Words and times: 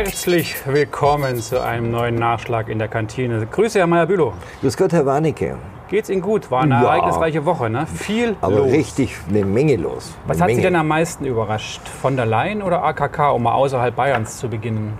Herzlich 0.00 0.54
willkommen 0.64 1.40
zu 1.42 1.60
einem 1.60 1.90
neuen 1.90 2.14
Nachschlag 2.14 2.68
in 2.68 2.78
der 2.78 2.86
Kantine. 2.86 3.44
Grüße, 3.50 3.80
Herr 3.80 3.88
Meyer-Bülow. 3.88 4.32
Grüß 4.60 4.76
Gott, 4.76 4.92
Herr 4.92 5.04
Warnecke. 5.04 5.56
Geht's 5.88 6.08
Ihnen 6.08 6.22
gut? 6.22 6.52
War 6.52 6.62
eine 6.62 6.74
Ja. 6.74 6.82
ereignisreiche 6.84 7.44
Woche, 7.44 7.68
ne? 7.68 7.84
Viel 7.88 8.36
Aber 8.40 8.58
los. 8.58 8.70
richtig 8.70 9.16
eine 9.28 9.44
Menge 9.44 9.74
los. 9.74 10.12
Was 10.28 10.36
eine 10.36 10.42
hat 10.44 10.48
Sie 10.50 10.54
Menge. 10.54 10.68
denn 10.68 10.76
am 10.76 10.86
meisten 10.86 11.24
überrascht? 11.24 11.80
Von 11.88 12.14
der 12.14 12.26
Leyen 12.26 12.62
oder 12.62 12.84
AKK, 12.84 13.32
um 13.32 13.42
mal 13.42 13.54
außerhalb 13.54 13.96
Bayerns 13.96 14.38
zu 14.38 14.48
beginnen? 14.48 14.96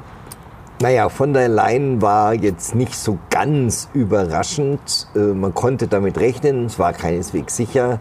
Naja, 0.82 1.08
von 1.10 1.32
der 1.32 1.46
Leyen 1.48 2.02
war 2.02 2.34
jetzt 2.34 2.74
nicht 2.74 2.96
so 2.96 3.18
ganz 3.30 3.88
überraschend. 3.94 5.06
Äh, 5.14 5.20
Man 5.20 5.54
konnte 5.54 5.86
damit 5.86 6.18
rechnen, 6.18 6.64
es 6.66 6.76
war 6.76 6.92
keineswegs 6.92 7.54
sicher. 7.54 8.00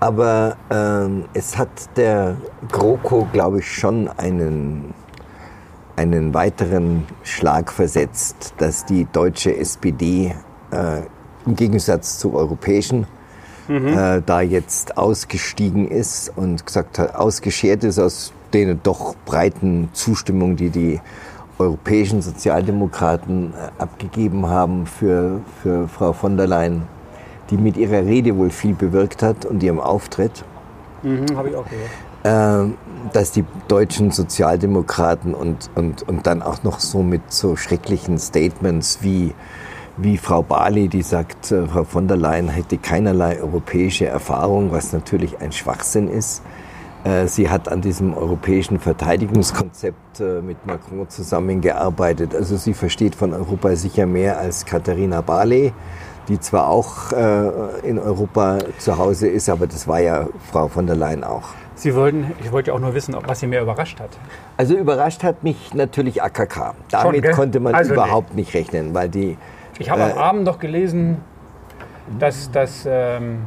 Aber 0.00 0.56
ähm, 0.72 1.26
es 1.32 1.56
hat 1.56 1.68
der 1.96 2.38
GroKo, 2.72 3.28
glaube 3.32 3.60
ich, 3.60 3.72
schon 3.72 4.08
einen, 4.16 4.94
einen 5.98 6.32
weiteren 6.32 7.04
Schlag 7.24 7.72
versetzt, 7.72 8.54
dass 8.58 8.84
die 8.84 9.06
deutsche 9.12 9.56
SPD 9.56 10.32
äh, 10.70 11.00
im 11.44 11.56
Gegensatz 11.56 12.18
zur 12.18 12.34
europäischen 12.34 13.06
äh, 13.68 14.22
da 14.24 14.40
jetzt 14.40 14.96
ausgestiegen 14.96 15.88
ist 15.88 16.32
und 16.36 16.64
gesagt 16.64 17.00
hat, 17.00 17.16
ausgeschert 17.16 17.82
ist 17.82 17.98
aus 17.98 18.32
den 18.54 18.80
doch 18.82 19.14
breiten 19.26 19.90
Zustimmung, 19.92 20.56
die 20.56 20.70
die 20.70 21.00
europäischen 21.58 22.22
Sozialdemokraten 22.22 23.52
äh, 23.52 23.82
abgegeben 23.82 24.46
haben 24.46 24.86
für, 24.86 25.40
für 25.62 25.88
Frau 25.88 26.12
von 26.12 26.36
der 26.36 26.46
Leyen, 26.46 26.84
die 27.50 27.56
mit 27.56 27.76
ihrer 27.76 28.04
Rede 28.04 28.36
wohl 28.36 28.50
viel 28.50 28.74
bewirkt 28.74 29.22
hat 29.22 29.44
und 29.44 29.62
ihrem 29.62 29.80
Auftritt 29.80 30.44
Mhm, 31.02 31.26
habe 31.36 31.50
ich 31.50 31.56
auch 31.56 31.64
gehört. 31.64 31.90
Äh, 32.24 32.64
dass 33.12 33.30
die 33.30 33.44
deutschen 33.68 34.10
Sozialdemokraten 34.10 35.34
und, 35.34 35.70
und, 35.74 36.02
und 36.08 36.26
dann 36.26 36.42
auch 36.42 36.62
noch 36.62 36.80
so 36.80 37.02
mit 37.02 37.32
so 37.32 37.56
schrecklichen 37.56 38.18
Statements 38.18 38.98
wie, 39.02 39.34
wie 39.96 40.18
Frau 40.18 40.42
Bali, 40.42 40.88
die 40.88 41.02
sagt, 41.02 41.52
äh, 41.52 41.66
Frau 41.66 41.84
von 41.84 42.08
der 42.08 42.16
Leyen 42.16 42.48
hätte 42.48 42.78
keinerlei 42.78 43.40
europäische 43.40 44.06
Erfahrung, 44.06 44.72
was 44.72 44.92
natürlich 44.92 45.40
ein 45.40 45.52
Schwachsinn 45.52 46.08
ist. 46.08 46.42
Äh, 47.04 47.28
Sie 47.28 47.48
hat 47.48 47.68
an 47.68 47.80
diesem 47.80 48.14
europäischen 48.14 48.78
Verteidigungskonzept 48.78 50.20
äh, 50.20 50.42
mit 50.42 50.66
Macron 50.66 51.08
zusammengearbeitet. 51.08 52.34
Also 52.34 52.56
sie 52.56 52.74
versteht 52.74 53.14
von 53.14 53.32
Europa 53.32 53.76
sicher 53.76 54.06
mehr 54.06 54.38
als 54.38 54.66
Katharina 54.66 55.20
Barley, 55.20 55.72
die 56.28 56.38
zwar 56.38 56.68
auch 56.68 57.10
in 57.82 57.98
Europa 57.98 58.58
zu 58.76 58.98
Hause 58.98 59.28
ist, 59.28 59.48
aber 59.48 59.66
das 59.66 59.88
war 59.88 60.00
ja 60.00 60.28
Frau 60.52 60.68
von 60.68 60.86
der 60.86 60.94
Leyen 60.94 61.24
auch. 61.24 61.54
Sie 61.78 61.94
wollten, 61.94 62.32
ich 62.42 62.50
wollte 62.50 62.70
ja 62.70 62.74
auch 62.76 62.80
nur 62.80 62.92
wissen, 62.94 63.14
ob- 63.14 63.28
was 63.28 63.38
Sie 63.40 63.46
mehr 63.46 63.62
überrascht 63.62 64.00
hat. 64.00 64.10
Also 64.56 64.74
überrascht 64.74 65.22
hat 65.22 65.44
mich 65.44 65.72
natürlich 65.74 66.20
AKK. 66.22 66.74
Damit 66.90 67.22
gell? 67.22 67.32
konnte 67.32 67.60
man 67.60 67.72
Also 67.74 67.92
überhaupt 67.94 68.34
nicht 68.34 68.52
rechnen, 68.52 68.94
weil 68.94 69.08
die 69.08 69.38
Ich 69.78 69.88
habe 69.88 70.02
Äh, 70.02 70.12
am 70.12 70.18
Abend 70.18 70.44
noch 70.44 70.58
gelesen, 70.58 71.18
dass, 72.18 72.50
dass 72.50 72.84
ähm, 72.84 73.42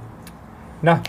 na, 0.81 1.01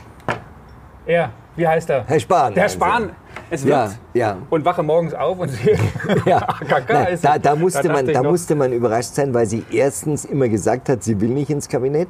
er, 1.06 1.30
wie 1.54 1.68
heißt 1.68 1.90
er? 1.90 2.04
Herr 2.06 2.18
Spahn. 2.18 2.54
Der 2.54 2.68
Sie? 2.68 2.74
Spahn. 2.76 3.10
Es 3.50 3.62
Ja, 3.64 3.84
wird. 3.84 3.98
ja. 4.14 4.36
Und 4.50 4.64
wache 4.64 4.82
morgens 4.82 5.14
auf 5.14 5.38
und 5.38 5.48
sehe, 5.50 5.76
Ja. 6.26 6.38
AKK 6.48 6.92
Nein, 6.92 7.06
ist 7.12 7.24
da, 7.24 7.38
da, 7.38 7.54
musste 7.54 7.82
dachte 7.86 7.92
man, 8.04 8.12
da 8.12 8.22
noch, 8.22 8.30
musste 8.32 8.54
man 8.56 8.72
überrascht 8.72 9.14
sein, 9.14 9.32
weil 9.32 9.46
sie 9.46 9.64
erstens 9.70 10.24
immer 10.24 10.48
gesagt 10.48 10.88
hat, 10.88 11.04
sie 11.04 11.20
will 11.20 11.28
nicht 11.30 11.50
ins 11.50 11.68
Kabinett. 11.68 12.08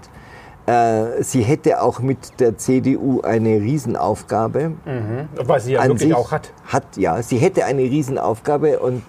Äh, 0.66 1.22
sie 1.22 1.42
hätte 1.42 1.82
auch 1.82 2.00
mit 2.00 2.40
der 2.40 2.56
CDU 2.56 3.20
eine 3.22 3.60
Riesenaufgabe. 3.60 4.72
Was 5.44 5.64
sie 5.64 5.72
ja 5.72 5.80
an 5.80 5.88
wirklich 5.90 6.14
auch 6.14 6.30
hat. 6.30 6.52
Hat, 6.66 6.96
ja. 6.96 7.20
Sie 7.22 7.38
hätte 7.38 7.64
eine 7.64 7.82
Riesenaufgabe 7.82 8.78
und 8.78 9.02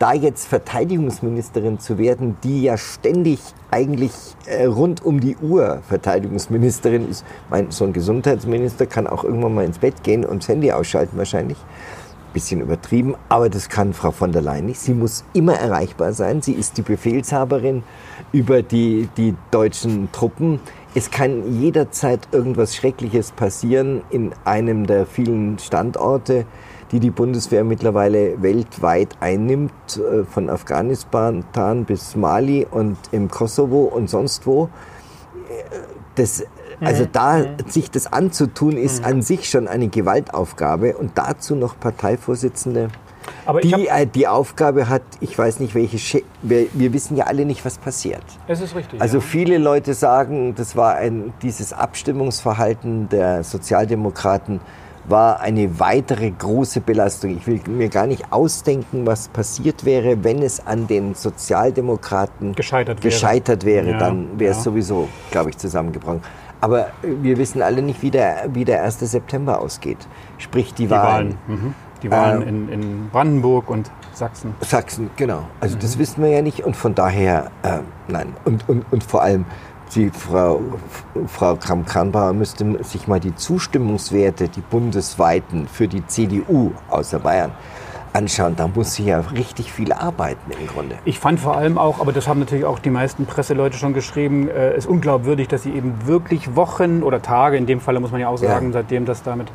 da 0.00 0.14
jetzt 0.14 0.48
Verteidigungsministerin 0.48 1.78
zu 1.78 1.98
werden, 1.98 2.38
die 2.42 2.62
ja 2.62 2.78
ständig 2.78 3.38
eigentlich 3.70 4.12
äh, 4.46 4.64
rund 4.64 5.04
um 5.04 5.20
die 5.20 5.36
Uhr 5.36 5.82
Verteidigungsministerin 5.86 7.08
ist. 7.08 7.24
Mein, 7.50 7.70
so 7.70 7.84
ein 7.84 7.92
Gesundheitsminister 7.92 8.86
kann 8.86 9.06
auch 9.06 9.24
irgendwann 9.24 9.54
mal 9.54 9.64
ins 9.66 9.78
Bett 9.78 10.02
gehen 10.02 10.24
und 10.24 10.42
das 10.42 10.48
Handy 10.48 10.72
ausschalten 10.72 11.18
wahrscheinlich. 11.18 11.58
Bisschen 12.32 12.60
übertrieben, 12.60 13.16
aber 13.28 13.50
das 13.50 13.68
kann 13.68 13.92
Frau 13.92 14.12
von 14.12 14.30
der 14.30 14.40
Leyen 14.40 14.66
nicht. 14.66 14.80
Sie 14.80 14.94
muss 14.94 15.24
immer 15.32 15.54
erreichbar 15.54 16.12
sein. 16.12 16.40
Sie 16.40 16.52
ist 16.52 16.78
die 16.78 16.82
Befehlshaberin 16.82 17.82
über 18.32 18.62
die, 18.62 19.08
die 19.16 19.34
deutschen 19.50 20.10
Truppen. 20.12 20.60
Es 20.92 21.10
kann 21.12 21.60
jederzeit 21.60 22.28
irgendwas 22.32 22.74
Schreckliches 22.74 23.30
passieren 23.30 24.02
in 24.10 24.32
einem 24.44 24.86
der 24.86 25.06
vielen 25.06 25.58
Standorte, 25.60 26.46
die 26.90 26.98
die 26.98 27.10
Bundeswehr 27.10 27.62
mittlerweile 27.62 28.42
weltweit 28.42 29.16
einnimmt, 29.20 29.72
äh, 29.96 30.24
von 30.24 30.50
Afghanistan 30.50 31.44
bis 31.86 32.16
Mali 32.16 32.66
und 32.68 32.96
im 33.12 33.30
Kosovo 33.30 33.84
und 33.84 34.10
sonst 34.10 34.46
wo. 34.46 34.68
Das, 36.16 36.44
also 36.80 37.06
da 37.10 37.44
sich 37.68 37.90
das 37.90 38.12
anzutun, 38.12 38.76
ist 38.76 39.04
an 39.04 39.22
sich 39.22 39.48
schon 39.48 39.68
eine 39.68 39.88
Gewaltaufgabe. 39.88 40.96
Und 40.96 41.12
dazu 41.14 41.54
noch 41.54 41.78
Parteivorsitzende, 41.78 42.88
Aber 43.46 43.60
die 43.60 43.72
hab, 43.72 43.80
äh, 43.80 44.06
die 44.06 44.26
Aufgabe 44.28 44.88
hat, 44.88 45.02
ich 45.20 45.36
weiß 45.36 45.60
nicht 45.60 45.74
welche, 45.74 45.96
Sche- 45.98 46.24
wir, 46.42 46.66
wir 46.72 46.92
wissen 46.92 47.16
ja 47.16 47.24
alle 47.26 47.44
nicht, 47.44 47.64
was 47.64 47.78
passiert. 47.78 48.22
es 48.48 48.60
ist 48.60 48.74
richtig. 48.74 49.00
Also 49.00 49.18
ja. 49.18 49.22
viele 49.22 49.58
Leute 49.58 49.94
sagen, 49.94 50.54
das 50.54 50.76
war 50.76 50.94
ein, 50.96 51.32
dieses 51.42 51.72
Abstimmungsverhalten 51.72 53.08
der 53.08 53.42
Sozialdemokraten 53.44 54.60
war 55.08 55.40
eine 55.40 55.80
weitere 55.80 56.30
große 56.30 56.80
Belastung. 56.82 57.36
Ich 57.36 57.46
will 57.46 57.60
mir 57.66 57.88
gar 57.88 58.06
nicht 58.06 58.32
ausdenken, 58.32 59.06
was 59.06 59.28
passiert 59.28 59.84
wäre, 59.84 60.22
wenn 60.22 60.42
es 60.42 60.64
an 60.66 60.86
den 60.86 61.14
Sozialdemokraten 61.14 62.54
Gescheitert 62.54 62.98
wäre. 63.02 63.10
gescheitert 63.12 63.64
wäre. 63.64 63.90
Ja, 63.92 63.98
Dann 63.98 64.38
wäre 64.38 64.52
es 64.52 64.58
ja. 64.58 64.64
sowieso, 64.64 65.08
glaube 65.30 65.50
ich, 65.50 65.58
zusammengebrochen. 65.58 66.20
Aber 66.60 66.88
wir 67.02 67.38
wissen 67.38 67.62
alle 67.62 67.80
nicht, 67.80 68.02
wie 68.02 68.10
der, 68.10 68.44
wie 68.52 68.64
der 68.66 68.82
1. 68.84 69.00
September 69.00 69.60
ausgeht. 69.60 69.98
Sprich 70.38 70.74
die, 70.74 70.84
die 70.84 70.90
Wahlen. 70.90 71.36
Wahlen. 71.48 71.60
Mhm. 71.62 71.74
Die 72.02 72.10
Wahlen 72.10 72.42
Ähm, 72.42 72.48
in, 72.48 72.68
in 72.82 73.10
Brandenburg 73.10 73.68
und 73.70 73.90
Sachsen. 74.12 74.54
Sachsen, 74.60 75.10
genau. 75.16 75.42
Also 75.60 75.76
das 75.78 75.96
Mhm. 75.96 76.00
wissen 76.00 76.22
wir 76.22 76.30
ja 76.30 76.42
nicht 76.42 76.64
und 76.64 76.76
von 76.76 76.94
daher, 76.94 77.50
äh, 77.62 77.78
nein. 78.08 78.34
Und, 78.44 78.68
und, 78.68 78.84
und 78.90 79.04
vor 79.04 79.22
allem, 79.22 79.44
die 79.94 80.10
Frau, 80.10 80.60
Frau 81.26 81.56
Kramp-Karrenbauer 81.56 82.32
müsste 82.32 82.82
sich 82.84 83.08
mal 83.08 83.18
die 83.20 83.34
Zustimmungswerte, 83.34 84.48
die 84.48 84.60
bundesweiten 84.60 85.66
für 85.66 85.88
die 85.88 86.06
CDU 86.06 86.72
außer 86.88 87.18
Bayern 87.18 87.50
anschauen. 88.12 88.54
Da 88.56 88.68
muss 88.68 88.94
sie 88.94 89.04
ja 89.06 89.20
richtig 89.20 89.72
viel 89.72 89.92
arbeiten 89.92 90.50
im 90.52 90.66
Grunde. 90.66 90.96
Ich 91.04 91.18
fand 91.18 91.38
vor 91.40 91.56
allem 91.56 91.76
auch, 91.78 92.00
aber 92.00 92.12
das 92.12 92.26
haben 92.28 92.40
natürlich 92.40 92.64
auch 92.64 92.78
die 92.78 92.90
meisten 92.90 93.26
Presseleute 93.26 93.78
schon 93.78 93.92
geschrieben, 93.94 94.48
äh, 94.48 94.70
es 94.70 94.78
ist 94.84 94.86
unglaubwürdig, 94.86 95.48
dass 95.48 95.62
sie 95.64 95.70
eben 95.72 95.94
wirklich 96.06 96.54
Wochen 96.56 97.02
oder 97.02 97.20
Tage, 97.22 97.56
in 97.56 97.66
dem 97.66 97.80
Falle 97.80 98.00
muss 98.00 98.10
man 98.12 98.20
ja 98.20 98.28
auch 98.28 98.40
Ja. 98.40 98.48
sagen, 98.48 98.72
seitdem 98.72 99.06
das 99.06 99.22
damit 99.22 99.50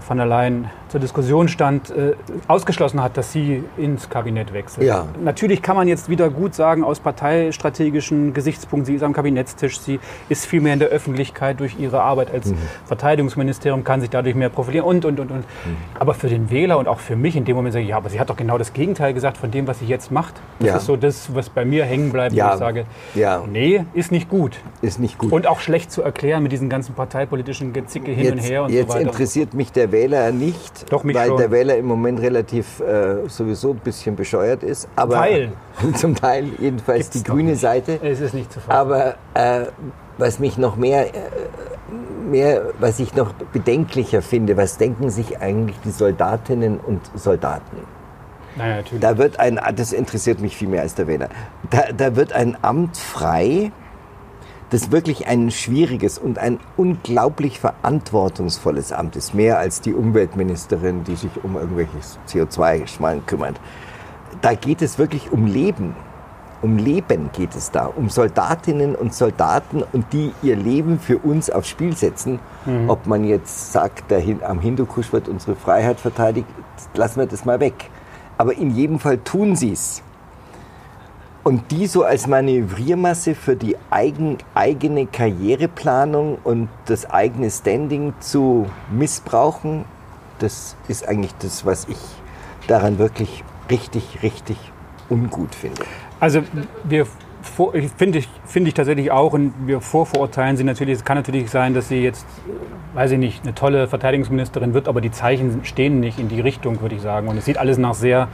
von 0.00 0.16
der 0.18 0.26
Leyen 0.26 0.70
zur 0.88 1.00
Diskussion 1.00 1.48
stand, 1.48 1.90
äh, 1.90 2.14
ausgeschlossen 2.48 3.02
hat, 3.02 3.16
dass 3.16 3.32
sie 3.32 3.62
ins 3.76 4.08
Kabinett 4.08 4.52
wechselt. 4.52 4.86
Ja. 4.86 5.06
Natürlich 5.22 5.62
kann 5.62 5.76
man 5.76 5.88
jetzt 5.88 6.08
wieder 6.08 6.30
gut 6.30 6.54
sagen, 6.54 6.84
aus 6.84 7.00
parteistrategischen 7.00 8.32
Gesichtspunkten, 8.34 8.86
sie 8.86 8.94
ist 8.96 9.02
am 9.02 9.12
Kabinettstisch, 9.12 9.80
sie 9.80 9.98
ist 10.28 10.46
viel 10.46 10.60
mehr 10.60 10.72
in 10.74 10.78
der 10.78 10.88
Öffentlichkeit 10.88 11.60
durch 11.60 11.78
ihre 11.78 12.02
Arbeit 12.02 12.32
als 12.32 12.46
Mhm. 12.50 12.56
Verteidigungsministerium, 12.86 13.84
kann 13.84 14.00
sich 14.00 14.10
dadurch 14.10 14.34
mehr 14.34 14.48
profilieren 14.48 14.86
und, 14.86 15.04
und, 15.04 15.20
und, 15.20 15.30
und. 15.30 15.38
Mhm. 15.40 15.76
Aber 15.98 16.14
für 16.14 16.28
den 16.28 16.50
Wähler 16.50 16.78
und 16.78 16.88
auch 16.88 16.98
für 17.00 17.16
mich 17.16 17.36
in 17.36 17.44
dem 17.44 17.56
Moment 17.56 17.72
sage 17.72 17.84
ich, 17.84 17.90
ja, 17.90 17.96
aber 17.96 18.08
sie 18.10 18.18
hat 18.20 18.30
doch 18.30 18.36
genau 18.36 18.58
das 18.58 18.72
Gegenteil 18.72 19.14
gesagt 19.14 19.36
von 19.36 19.50
dem, 19.50 19.66
was 19.66 19.78
sie 19.80 19.86
jetzt 19.86 20.10
macht. 20.10 20.34
Das 20.58 20.68
Ja. 20.68 20.76
ist 20.76 20.86
so 20.86 20.96
das, 20.96 21.34
was 21.34 21.48
bei 21.50 21.64
mir 21.64 21.84
hängen 21.84 22.12
bleibt, 22.12 22.34
Ja. 22.34 22.48
wo 22.50 22.52
ich 22.54 22.58
sage, 22.58 22.84
Ja. 23.14 23.42
nee, 23.50 23.84
ist 23.94 24.12
nicht 24.12 24.28
gut. 24.28 24.58
Ist 24.82 24.98
nicht 25.00 25.18
gut. 25.18 25.32
Und 25.32 25.46
auch 25.46 25.60
schlecht 25.60 25.90
zu 25.92 26.02
erklären 26.02 26.42
mit 26.42 26.52
diesen 26.52 26.68
ganzen 26.68 26.94
parteipolitischen 26.94 27.72
Gezicke 27.72 28.10
hin 28.10 28.32
und 28.32 28.38
jetzt, 28.38 28.50
her 28.50 28.62
und 28.64 28.70
jetzt 28.72 28.88
so 28.90 28.94
weiter. 28.98 29.08
interessiert 29.08 29.54
mich 29.54 29.72
der 29.72 29.92
Wähler 29.92 30.32
nicht, 30.32 30.75
Doch, 30.90 31.04
mich 31.04 31.16
weil 31.16 31.28
schon. 31.28 31.38
der 31.38 31.50
Wähler 31.50 31.76
im 31.76 31.86
Moment 31.86 32.20
relativ 32.20 32.80
äh, 32.80 33.28
sowieso 33.28 33.70
ein 33.70 33.78
bisschen 33.78 34.16
bescheuert 34.16 34.62
ist. 34.62 34.88
Aber 34.96 35.14
Teil. 35.14 35.52
zum 35.94 36.14
Teil 36.14 36.50
jedenfalls 36.58 37.06
Gibt's 37.06 37.18
die 37.18 37.24
doch 37.24 37.34
grüne 37.34 37.50
nicht. 37.52 37.60
Seite. 37.60 37.98
Es 38.02 38.20
ist 38.20 38.34
nicht 38.34 38.52
zu 38.52 38.60
fassen. 38.60 38.76
Aber 38.76 39.14
äh, 39.34 39.66
was 40.18 40.38
mich 40.38 40.58
noch 40.58 40.76
mehr, 40.76 41.14
äh, 41.14 41.18
mehr, 42.28 42.62
was 42.78 42.98
ich 42.98 43.14
noch 43.14 43.32
bedenklicher 43.52 44.22
finde, 44.22 44.56
was 44.56 44.78
denken 44.78 45.10
sich 45.10 45.38
eigentlich 45.40 45.76
die 45.84 45.90
Soldatinnen 45.90 46.78
und 46.78 47.00
Soldaten? 47.14 47.78
naja, 48.56 48.76
natürlich. 48.76 49.00
Da 49.00 49.18
wird 49.18 49.38
ein, 49.38 49.60
das 49.76 49.92
interessiert 49.92 50.40
mich 50.40 50.56
viel 50.56 50.68
mehr 50.68 50.82
als 50.82 50.94
der 50.94 51.06
Wähler. 51.06 51.28
Da, 51.70 51.92
da 51.96 52.16
wird 52.16 52.32
ein 52.32 52.56
Amt 52.62 52.96
frei, 52.96 53.70
das 54.70 54.90
wirklich 54.90 55.26
ein 55.28 55.50
schwieriges 55.50 56.18
und 56.18 56.38
ein 56.38 56.58
unglaublich 56.76 57.60
verantwortungsvolles 57.60 58.92
Amt 58.92 59.16
ist. 59.16 59.34
Mehr 59.34 59.58
als 59.58 59.80
die 59.80 59.94
Umweltministerin, 59.94 61.04
die 61.04 61.16
sich 61.16 61.30
um 61.42 61.56
irgendwelches 61.56 62.18
CO2-Schmalen 62.28 63.24
kümmert. 63.26 63.60
Da 64.40 64.54
geht 64.54 64.82
es 64.82 64.98
wirklich 64.98 65.30
um 65.32 65.46
Leben. 65.46 65.94
Um 66.62 66.78
Leben 66.78 67.30
geht 67.32 67.54
es 67.54 67.70
da. 67.70 67.86
Um 67.86 68.08
Soldatinnen 68.10 68.94
und 68.96 69.14
Soldaten 69.14 69.84
und 69.92 70.12
die 70.12 70.32
ihr 70.42 70.56
Leben 70.56 70.98
für 70.98 71.18
uns 71.18 71.48
aufs 71.50 71.68
Spiel 71.68 71.96
setzen. 71.96 72.38
Ob 72.88 73.06
man 73.06 73.22
jetzt 73.24 73.72
sagt, 73.72 74.10
der, 74.10 74.18
Hin- 74.18 74.42
am 74.42 74.58
Hindukusch 74.58 75.12
wird 75.12 75.28
unsere 75.28 75.54
Freiheit 75.54 76.00
verteidigt, 76.00 76.48
lassen 76.94 77.20
wir 77.20 77.26
das 77.26 77.44
mal 77.44 77.60
weg. 77.60 77.90
aber 78.38 78.54
in 78.54 78.70
jedem 78.70 78.98
Fall 78.98 79.18
tun 79.18 79.54
sie 79.56 79.72
es. 79.72 80.02
Und 81.46 81.70
die 81.70 81.86
so 81.86 82.02
als 82.02 82.26
Manövriermasse 82.26 83.36
für 83.36 83.54
die 83.54 83.76
eigen, 83.88 84.38
eigene 84.54 85.06
Karriereplanung 85.06 86.38
und 86.42 86.68
das 86.86 87.08
eigene 87.08 87.52
Standing 87.52 88.14
zu 88.18 88.66
missbrauchen, 88.90 89.84
das 90.40 90.74
ist 90.88 91.06
eigentlich 91.06 91.32
das, 91.38 91.64
was 91.64 91.86
ich 91.86 91.98
daran 92.66 92.98
wirklich 92.98 93.44
richtig, 93.70 94.24
richtig 94.24 94.56
ungut 95.08 95.54
finde. 95.54 95.82
Also 96.18 96.42
wir 96.82 97.06
finde 97.48 98.18
ich, 98.18 98.28
finde 98.44 98.68
ich 98.68 98.74
tatsächlich 98.74 99.10
auch 99.10 99.32
und 99.32 99.52
wir 99.66 99.80
vorverurteilen 99.80 100.56
sie 100.56 100.64
natürlich. 100.64 100.94
Es 100.94 101.04
kann 101.04 101.16
natürlich 101.16 101.50
sein, 101.50 101.74
dass 101.74 101.88
sie 101.88 102.02
jetzt, 102.02 102.26
weiß 102.94 103.12
ich 103.12 103.18
nicht, 103.18 103.44
eine 103.44 103.54
tolle 103.54 103.88
Verteidigungsministerin 103.88 104.74
wird, 104.74 104.88
aber 104.88 105.00
die 105.00 105.10
Zeichen 105.10 105.64
stehen 105.64 106.00
nicht 106.00 106.18
in 106.18 106.28
die 106.28 106.40
Richtung, 106.40 106.80
würde 106.80 106.94
ich 106.94 107.02
sagen. 107.02 107.28
Und 107.28 107.36
es 107.36 107.44
sieht 107.44 107.58
alles 107.58 107.78
nach 107.78 107.94
sehr 107.94 108.28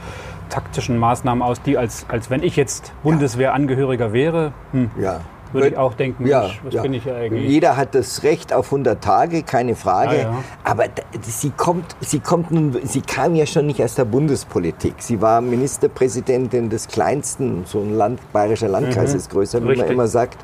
taktischen 0.49 0.97
Maßnahmen 0.97 1.41
aus, 1.41 1.61
die 1.61 1.77
als, 1.77 2.05
als 2.09 2.29
wenn 2.29 2.43
ich 2.43 2.55
jetzt 2.55 2.93
Bundeswehrangehöriger 3.03 4.13
wäre, 4.13 4.53
hm, 4.71 4.91
Ja. 4.99 5.21
Würde 5.53 5.67
ich 5.69 5.77
auch 5.77 5.93
denken, 5.93 6.25
Ja, 6.27 6.41
Mensch, 6.41 6.61
was 6.63 6.73
ja. 6.73 6.81
bin 6.81 6.93
ich 6.93 7.03
hier 7.03 7.15
eigentlich? 7.15 7.49
Jeder 7.49 7.77
hat 7.77 7.95
das 7.95 8.23
Recht 8.23 8.53
auf 8.53 8.65
100 8.67 9.03
Tage, 9.03 9.43
keine 9.43 9.75
Frage. 9.75 10.15
Ja, 10.15 10.21
ja. 10.23 10.43
Aber 10.63 10.85
sie 11.21 11.51
kommt, 11.51 11.95
sie 12.01 12.19
kommt 12.19 12.51
nun, 12.51 12.77
sie 12.83 13.01
kam 13.01 13.35
ja 13.35 13.45
schon 13.45 13.65
nicht 13.67 13.81
aus 13.83 13.95
der 13.95 14.05
Bundespolitik. 14.05 14.95
Sie 14.99 15.21
war 15.21 15.41
Ministerpräsidentin 15.41 16.69
des 16.69 16.87
kleinsten, 16.87 17.63
so 17.65 17.79
ein 17.79 17.95
Land, 17.95 18.19
bayerischer 18.33 18.67
Landkreis 18.67 19.13
ist 19.13 19.29
größer, 19.29 19.59
wie 19.59 19.65
man 19.65 19.73
Mhm. 19.73 19.79
Richtig. 19.81 19.93
immer 19.95 20.07
sagt. 20.07 20.37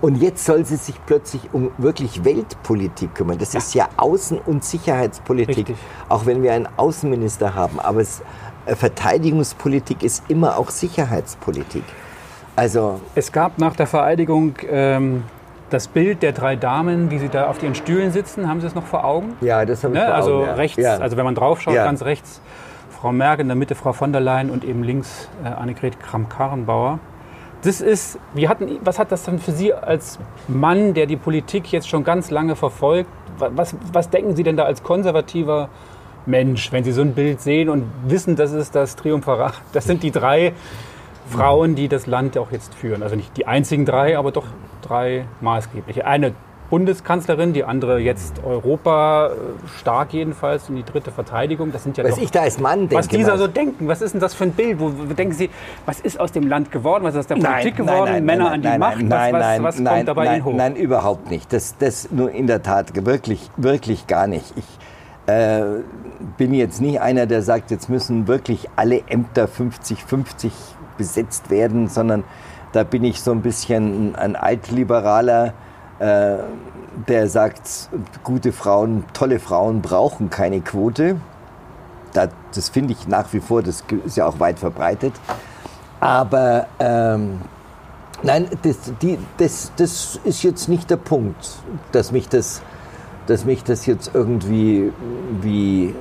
Und 0.00 0.16
jetzt 0.22 0.44
soll 0.44 0.64
sie 0.64 0.76
sich 0.76 0.94
plötzlich 1.06 1.42
um 1.52 1.70
wirklich 1.78 2.24
Weltpolitik 2.24 3.14
kümmern. 3.14 3.38
Das 3.38 3.54
ist 3.54 3.74
ja 3.74 3.88
Außen- 3.96 4.40
und 4.46 4.64
Sicherheitspolitik. 4.64 5.56
Richtig. 5.68 5.76
Auch 6.08 6.26
wenn 6.26 6.42
wir 6.42 6.52
einen 6.52 6.68
Außenminister 6.76 7.54
haben. 7.54 7.80
Aber 7.80 8.00
es, 8.00 8.22
äh, 8.66 8.74
Verteidigungspolitik 8.74 10.02
ist 10.02 10.24
immer 10.28 10.56
auch 10.58 10.70
Sicherheitspolitik. 10.70 11.84
Also 12.56 13.00
Es 13.14 13.32
gab 13.32 13.58
nach 13.58 13.76
der 13.76 13.86
Vereidigung 13.86 14.54
ähm, 14.70 15.24
das 15.70 15.88
Bild 15.88 16.22
der 16.22 16.32
drei 16.32 16.54
Damen, 16.56 17.10
wie 17.10 17.18
sie 17.18 17.28
da 17.28 17.46
auf 17.48 17.62
ihren 17.62 17.74
Stühlen 17.74 18.10
sitzen. 18.12 18.48
Haben 18.48 18.60
Sie 18.60 18.66
es 18.66 18.74
noch 18.74 18.84
vor 18.84 19.04
Augen? 19.04 19.34
ja, 19.40 19.64
das 19.64 19.82
haben 19.84 19.94
wir 19.94 20.00
Ne? 20.00 20.06
vor 20.06 20.14
Also 20.14 20.34
Augen, 20.36 20.46
ja. 20.46 20.54
rechts, 20.54 20.76
Ja. 20.82 20.96
also 20.98 21.16
wenn 21.16 21.24
man 21.24 21.34
drauf 21.34 21.60
schaut, 21.62 21.74
Ja. 21.74 21.84
ganz 21.84 22.02
rechts 22.02 22.40
Frau 22.90 23.10
Merkel, 23.10 23.42
in 23.42 23.48
der 23.48 23.56
Mitte 23.56 23.74
Frau 23.74 23.92
von 23.92 24.12
der 24.12 24.20
Leyen 24.20 24.50
und 24.50 24.64
eben 24.64 24.82
links 24.82 25.28
äh, 25.44 25.48
Annegret 25.48 25.98
Kramp-Karrenbauer. 26.00 26.98
Das 27.64 27.80
ist, 27.80 28.18
wie 28.34 28.48
hatten, 28.48 28.68
was 28.82 28.98
hat 28.98 29.12
das 29.12 29.22
dann 29.22 29.38
für 29.38 29.52
Sie 29.52 29.72
als 29.72 30.18
Mann, 30.48 30.94
der 30.94 31.06
die 31.06 31.16
Politik 31.16 31.70
jetzt 31.72 31.88
schon 31.88 32.04
ganz 32.04 32.30
lange 32.30 32.54
verfolgt? 32.56 33.08
wa- 33.38 33.50
Was, 33.54 33.74
was 33.92 34.10
denken 34.10 34.36
Sie 34.36 34.42
denn 34.42 34.56
da 34.56 34.64
als 34.64 34.82
konservativer 34.82 35.68
Mensch, 36.26 36.70
wenn 36.70 36.84
Sie 36.84 36.92
so 36.92 37.00
ein 37.02 37.14
Bild 37.14 37.40
sehen 37.40 37.68
und 37.68 37.84
wissen, 38.06 38.36
das 38.36 38.52
ist 38.52 38.74
das 38.74 38.94
Triumphirat? 38.96 39.54
Das 39.72 39.84
sind 39.86 40.02
die 40.02 40.10
drei 40.10 40.52
Frauen, 41.28 41.74
die 41.74 41.88
das 41.88 42.06
Land 42.06 42.36
auch 42.38 42.50
jetzt 42.52 42.74
führen. 42.74 43.02
Also 43.02 43.16
nicht 43.16 43.36
die 43.36 43.46
einzigen 43.46 43.84
drei, 43.84 44.18
aber 44.18 44.32
doch 44.32 44.46
drei 44.82 45.26
maßgebliche. 45.40 46.06
Eine 46.06 46.34
Bundeskanzlerin, 46.72 47.52
die 47.52 47.64
andere 47.64 47.98
jetzt 47.98 48.42
Europa 48.42 49.26
äh, 49.26 49.68
stark 49.78 50.14
jedenfalls 50.14 50.70
und 50.70 50.76
die 50.76 50.84
dritte 50.84 51.10
Verteidigung. 51.10 51.70
Das 51.70 51.82
sind 51.82 51.98
ja 51.98 52.04
Was 52.04 52.14
doch, 52.14 52.22
ich 52.22 52.30
da 52.30 52.40
als 52.40 52.58
Mann 52.60 52.88
denke. 52.88 52.94
was 52.94 53.08
dieser 53.08 53.32
mal. 53.32 53.38
so 53.38 53.46
denken. 53.46 53.88
Was 53.88 54.00
ist 54.00 54.12
denn 54.12 54.22
das 54.22 54.32
für 54.32 54.44
ein 54.44 54.52
Bild? 54.52 54.80
Wo, 54.80 54.90
wo 54.90 55.12
denken 55.12 55.34
Sie, 55.34 55.50
was 55.84 56.00
ist 56.00 56.18
aus 56.18 56.32
dem 56.32 56.48
Land 56.48 56.72
geworden? 56.72 57.04
Was 57.04 57.14
ist 57.14 57.20
aus 57.20 57.26
der 57.26 57.34
Politik 57.34 57.76
nein, 57.78 57.86
geworden? 57.86 58.10
nein, 58.12 58.24
Männer 58.24 58.44
nein, 58.44 58.52
an 58.54 58.62
die 58.62 58.68
nein, 58.68 58.80
Macht? 58.80 59.02
Nein, 59.02 59.10
was 59.10 59.40
was, 59.40 59.40
nein, 59.42 59.62
was 59.64 59.78
nein, 59.80 59.94
kommt 59.96 60.08
dabei 60.08 60.24
nein, 60.24 60.44
hoch? 60.46 60.54
Nein, 60.54 60.76
überhaupt 60.76 61.30
nicht. 61.30 61.52
Das, 61.52 61.76
das 61.76 62.10
nur 62.10 62.30
in 62.30 62.46
der 62.46 62.62
Tat 62.62 63.04
wirklich, 63.04 63.50
wirklich 63.58 64.06
gar 64.06 64.26
nicht. 64.26 64.54
Ich 64.56 65.30
äh, 65.30 65.62
bin 66.38 66.54
jetzt 66.54 66.80
nicht 66.80 67.02
einer, 67.02 67.26
der 67.26 67.42
sagt, 67.42 67.70
jetzt 67.70 67.90
müssen 67.90 68.28
wirklich 68.28 68.70
alle 68.76 69.02
Ämter 69.08 69.44
50-50 69.44 70.50
besetzt 70.96 71.50
werden, 71.50 71.88
sondern 71.88 72.24
da 72.72 72.84
bin 72.84 73.04
ich 73.04 73.20
so 73.20 73.32
ein 73.32 73.42
bisschen 73.42 74.16
ein 74.16 74.34
Altliberaler, 74.34 75.52
äh, 75.98 76.38
der 77.08 77.28
sagt, 77.28 77.88
gute 78.24 78.52
Frauen, 78.52 79.04
tolle 79.12 79.38
Frauen 79.38 79.82
brauchen 79.82 80.30
keine 80.30 80.60
Quote. 80.60 81.16
Da, 82.12 82.28
das 82.54 82.68
finde 82.68 82.92
ich 82.92 83.08
nach 83.08 83.32
wie 83.32 83.40
vor, 83.40 83.62
das 83.62 83.84
ist 84.04 84.16
ja 84.16 84.26
auch 84.26 84.40
weit 84.40 84.58
verbreitet. 84.58 85.14
Aber 86.00 86.66
ähm, 86.80 87.40
nein, 88.22 88.48
das, 88.62 88.76
die, 89.00 89.18
das, 89.38 89.72
das 89.76 90.20
ist 90.24 90.42
jetzt 90.42 90.68
nicht 90.68 90.90
der 90.90 90.96
Punkt, 90.96 91.58
dass 91.92 92.12
mich 92.12 92.28
das, 92.28 92.62
dass 93.26 93.44
mich 93.44 93.64
das 93.64 93.86
jetzt 93.86 94.10
irgendwie 94.12 94.92
wie 95.40 95.94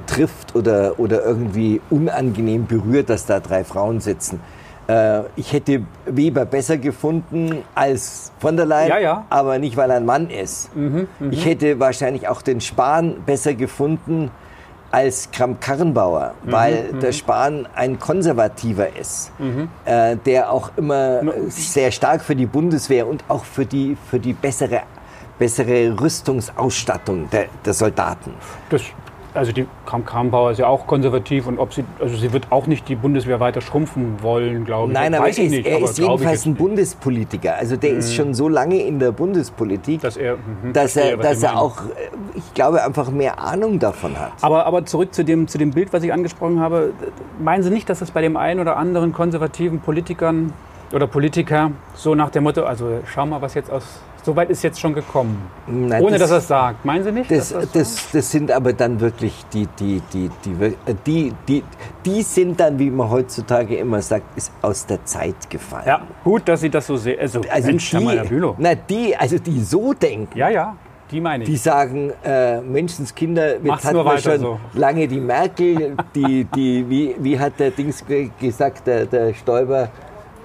betrifft 0.00 0.54
oder, 0.54 0.98
oder 0.98 1.22
irgendwie 1.24 1.80
unangenehm 1.90 2.66
berührt, 2.66 3.08
dass 3.08 3.24
da 3.26 3.40
drei 3.40 3.64
Frauen 3.64 4.00
sitzen. 4.00 4.40
Äh, 4.88 5.22
ich 5.36 5.52
hätte 5.52 5.82
Weber 6.04 6.44
besser 6.44 6.76
gefunden 6.76 7.62
als 7.74 8.30
von 8.38 8.56
der 8.56 8.66
Leyen, 8.66 8.88
Ja, 8.90 8.98
ja. 8.98 9.24
aber 9.30 9.58
nicht, 9.58 9.76
weil 9.76 9.90
er 9.90 9.96
ein 9.96 10.04
Mann 10.04 10.28
ist. 10.28 10.74
Mhm, 10.76 11.08
Ich 11.30 11.44
hätte 11.46 11.80
wahrscheinlich 11.80 12.28
auch 12.28 12.42
den 12.42 12.60
Spahn 12.60 13.22
besser 13.24 13.54
gefunden 13.54 14.30
als 14.92 15.30
Kramp-Karrenbauer, 15.32 16.34
Mhm, 16.44 16.52
weil 16.52 16.92
der 17.02 17.12
Spahn 17.12 17.66
ein 17.74 17.98
Konservativer 17.98 18.88
ist, 19.00 19.32
äh, 19.86 20.16
der 20.26 20.52
auch 20.52 20.70
immer 20.76 21.20
sehr 21.48 21.90
stark 21.90 22.20
für 22.22 22.36
die 22.36 22.46
Bundeswehr 22.46 23.06
und 23.06 23.24
auch 23.28 23.44
für 23.44 23.64
die, 23.66 23.96
für 24.10 24.20
die 24.20 24.32
bessere, 24.34 24.82
bessere 25.38 25.98
Rüstungsausstattung 26.00 27.28
der, 27.30 27.46
der 27.64 27.72
Soldaten. 27.74 28.32
Das, 28.70 28.82
also 29.36 29.52
die 29.52 29.66
Kramp-Karrenbauer 29.86 30.52
ist 30.52 30.58
ja 30.58 30.66
auch 30.66 30.86
konservativ 30.86 31.46
und 31.46 31.58
ob 31.58 31.72
sie, 31.72 31.84
also 32.00 32.16
sie 32.16 32.32
wird 32.32 32.50
auch 32.50 32.66
nicht 32.66 32.88
die 32.88 32.94
Bundeswehr 32.94 33.40
weiter 33.40 33.60
schrumpfen 33.60 34.22
wollen, 34.22 34.64
glaube 34.64 34.92
ich. 34.92 34.98
Nein, 34.98 35.14
aber 35.14 35.26
Weiß 35.26 35.38
er 35.38 35.44
ich 35.44 35.50
ist, 35.50 35.56
nicht, 35.56 35.66
er 35.66 35.78
ist 35.80 35.98
jedenfalls 35.98 36.46
ein. 36.46 36.54
Bundespolitiker. 36.54 37.54
Also 37.56 37.76
der 37.76 37.90
ist 37.90 38.14
schon 38.14 38.34
so 38.34 38.48
lange 38.48 38.82
in 38.82 38.98
der 38.98 39.12
Bundespolitik, 39.12 40.00
dass 40.00 40.16
er, 40.16 40.36
mhm, 40.36 40.72
dass 40.72 40.96
er, 40.96 41.16
dass 41.16 41.42
er 41.42 41.58
auch, 41.58 41.82
äh, 41.82 42.08
ich 42.34 42.54
glaube, 42.54 42.82
einfach 42.82 43.10
mehr 43.10 43.40
Ahnung 43.40 43.78
davon 43.78 44.18
hat. 44.18 44.32
Aber, 44.42 44.66
aber 44.66 44.84
zurück 44.86 45.14
zu 45.14 45.24
dem, 45.24 45.48
zu 45.48 45.58
dem 45.58 45.70
Bild, 45.70 45.92
was 45.92 46.02
ich 46.02 46.12
angesprochen 46.12 46.60
habe. 46.60 46.92
Meinen 47.38 47.62
Sie 47.62 47.70
nicht, 47.70 47.88
dass 47.88 48.00
es 48.00 48.10
bei 48.10 48.22
dem 48.22 48.36
einen 48.36 48.60
oder 48.60 48.76
anderen 48.76 49.12
konservativen 49.12 49.80
Politikern 49.80 50.52
oder 50.92 51.06
Politiker 51.06 51.72
so 51.94 52.14
nach 52.14 52.30
dem 52.30 52.44
Motto, 52.44 52.64
also 52.64 53.00
schau 53.06 53.26
mal, 53.26 53.42
was 53.42 53.54
jetzt 53.54 53.70
aus. 53.70 54.00
So 54.26 54.34
weit 54.34 54.50
ist 54.50 54.64
jetzt 54.64 54.80
schon 54.80 54.92
gekommen. 54.92 55.40
Nein, 55.68 56.02
Ohne 56.02 56.18
das- 56.18 56.22
dass 56.22 56.30
er 56.32 56.36
es 56.38 56.48
sagt. 56.48 56.84
Meinen 56.84 57.04
Sie 57.04 57.12
nicht? 57.12 57.30
Das, 57.30 57.50
das 57.50 57.70
das, 57.70 58.10
das 58.10 58.28
sind 58.32 58.50
aber 58.50 58.72
dann 58.72 58.98
wirklich 58.98 59.32
die, 59.52 59.68
die, 59.78 60.02
die, 60.12 60.28
die, 60.44 60.58
wir- 60.60 60.66
äh, 60.84 60.94
die, 61.06 61.32
die, 61.46 61.62
die 62.04 62.22
sind 62.22 62.58
dann, 62.58 62.76
wie 62.76 62.90
man 62.90 63.08
heutzutage 63.08 63.76
immer 63.76 64.02
sagt, 64.02 64.36
ist 64.36 64.50
aus 64.62 64.84
der 64.84 65.04
Zeit 65.04 65.48
gefallen. 65.48 65.84
ja, 65.86 66.00
gut, 66.24 66.42
dass 66.48 66.60
Sie 66.60 66.70
das 66.70 66.88
so 66.88 66.96
sehen. 66.96 67.20
Also, 67.20 67.40
Also 67.48 67.68
Mensch, 67.68 67.92
Herr 67.92 68.00
die, 68.00 68.04
Meyer-Bülow. 68.06 68.56
na, 68.58 68.74
die, 68.74 69.16
also 69.16 69.38
die 69.38 69.60
so 69.60 69.92
denken, 69.92 70.36
Ja, 70.36 70.48
ja, 70.48 70.74
die 71.08 71.20
meine 71.20 71.44
ich. 71.44 71.48
die 71.50 71.56
sagen, 71.56 72.12
äh, 72.24 72.60
Menschenskinder, 72.62 73.52
jetzt 73.52 73.64
Macht's 73.64 73.84
hat 73.84 73.92
nur 73.92 74.02
man 74.02 74.14
weiter 74.16 74.32
schon 74.32 74.40
so. 74.40 74.60
lange 74.74 75.06
die 75.06 75.20
Merkel, 75.20 75.94
die, 76.16 76.42
die, 76.52 76.84
wie, 76.90 77.14
wie 77.20 77.38
hat 77.38 77.60
der 77.60 77.70
Dings 77.70 78.04
ge- 78.04 78.30
gesagt, 78.40 78.88
der, 78.88 79.06
der 79.06 79.32
Stoiber, 79.34 79.88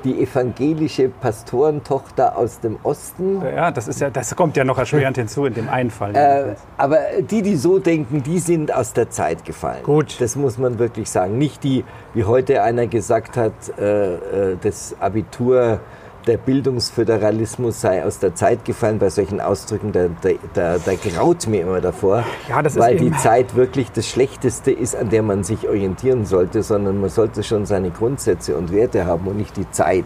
die 0.03 0.21
evangelische 0.21 1.09
Pastorentochter 1.09 2.37
aus 2.37 2.59
dem 2.59 2.77
Osten. 2.83 3.41
ja, 3.43 3.71
das, 3.71 3.87
ist 3.87 4.01
ja, 4.01 4.09
das 4.09 4.35
kommt 4.35 4.57
ja 4.57 4.63
noch 4.63 4.77
erschwerend 4.77 5.17
hinzu 5.21 5.45
in 5.45 5.53
dem 5.53 5.69
einen 5.69 5.91
Fall. 5.91 6.15
Äh, 6.15 6.55
aber 6.77 6.99
die, 7.19 7.41
die 7.41 7.55
so 7.55 7.79
denken, 7.79 8.23
die 8.23 8.39
sind 8.39 8.73
aus 8.73 8.93
der 8.93 9.09
Zeit 9.09 9.45
gefallen. 9.45 9.83
Gut. 9.83 10.19
Das 10.19 10.35
muss 10.35 10.57
man 10.57 10.79
wirklich 10.79 11.09
sagen. 11.09 11.37
Nicht 11.37 11.63
die, 11.63 11.83
wie 12.13 12.23
heute 12.23 12.61
einer 12.63 12.87
gesagt 12.87 13.37
hat, 13.37 13.53
äh, 13.79 14.51
äh, 14.51 14.57
das 14.61 14.95
Abitur, 14.99 15.79
der 16.27 16.37
Bildungsföderalismus 16.37 17.81
sei 17.81 18.05
aus 18.05 18.19
der 18.19 18.35
Zeit 18.35 18.65
gefallen. 18.65 18.99
Bei 18.99 19.09
solchen 19.09 19.41
Ausdrücken, 19.41 19.91
da, 19.91 20.07
da, 20.53 20.77
da, 20.77 20.93
graut 20.95 21.47
mir 21.47 21.61
immer 21.61 21.81
davor. 21.81 22.23
Ja, 22.47 22.63
weil 22.75 22.97
die 22.97 23.11
Zeit 23.13 23.55
wirklich 23.55 23.91
das 23.91 24.07
Schlechteste 24.07 24.71
ist, 24.71 24.95
an 24.95 25.09
der 25.09 25.23
man 25.23 25.43
sich 25.43 25.67
orientieren 25.67 26.25
sollte, 26.25 26.63
sondern 26.63 27.01
man 27.01 27.09
sollte 27.09 27.43
schon 27.43 27.65
seine 27.65 27.89
Grundsätze 27.91 28.55
und 28.55 28.71
Werte 28.71 29.05
haben 29.05 29.27
und 29.27 29.37
nicht 29.37 29.57
die 29.57 29.69
Zeit, 29.71 30.05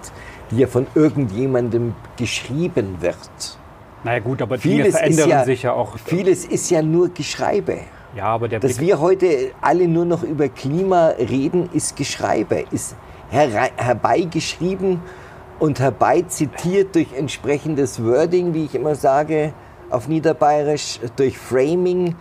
die 0.51 0.57
ja 0.57 0.67
von 0.67 0.87
irgendjemandem 0.95 1.93
geschrieben 2.17 2.97
wird. 3.01 3.57
naja, 4.03 4.19
gut, 4.19 4.41
aber 4.41 4.57
Dinge 4.57 4.75
Vieles 4.75 4.87
ist 4.93 4.99
verändern 4.99 5.29
ja, 5.29 5.43
sich 5.43 5.63
ja 5.63 5.73
auch. 5.73 5.97
Vieles 5.97 6.45
ist 6.45 6.69
ja 6.69 6.81
nur 6.81 7.09
Geschreibe. 7.09 7.79
Ja, 8.15 8.25
aber 8.27 8.47
der 8.47 8.61
Dass 8.61 8.77
Blick, 8.77 8.87
wir 8.87 8.99
heute 9.01 9.51
alle 9.59 9.89
nur 9.89 10.05
noch 10.05 10.23
über 10.23 10.47
Klima 10.47 11.07
reden, 11.09 11.69
ist 11.73 11.97
Geschreibe, 11.97 12.63
ist 12.71 12.95
herbeigeschrieben 13.29 15.01
und 15.59 15.79
herbeizitiert 15.79 16.95
durch 16.95 17.13
entsprechendes 17.13 18.03
Wording, 18.03 18.53
wie 18.53 18.65
ich 18.65 18.75
immer 18.75 18.95
sage, 18.95 19.53
auf 19.89 20.07
Niederbayerisch, 20.07 20.99
durch 21.15 21.37
Framing. 21.37 22.15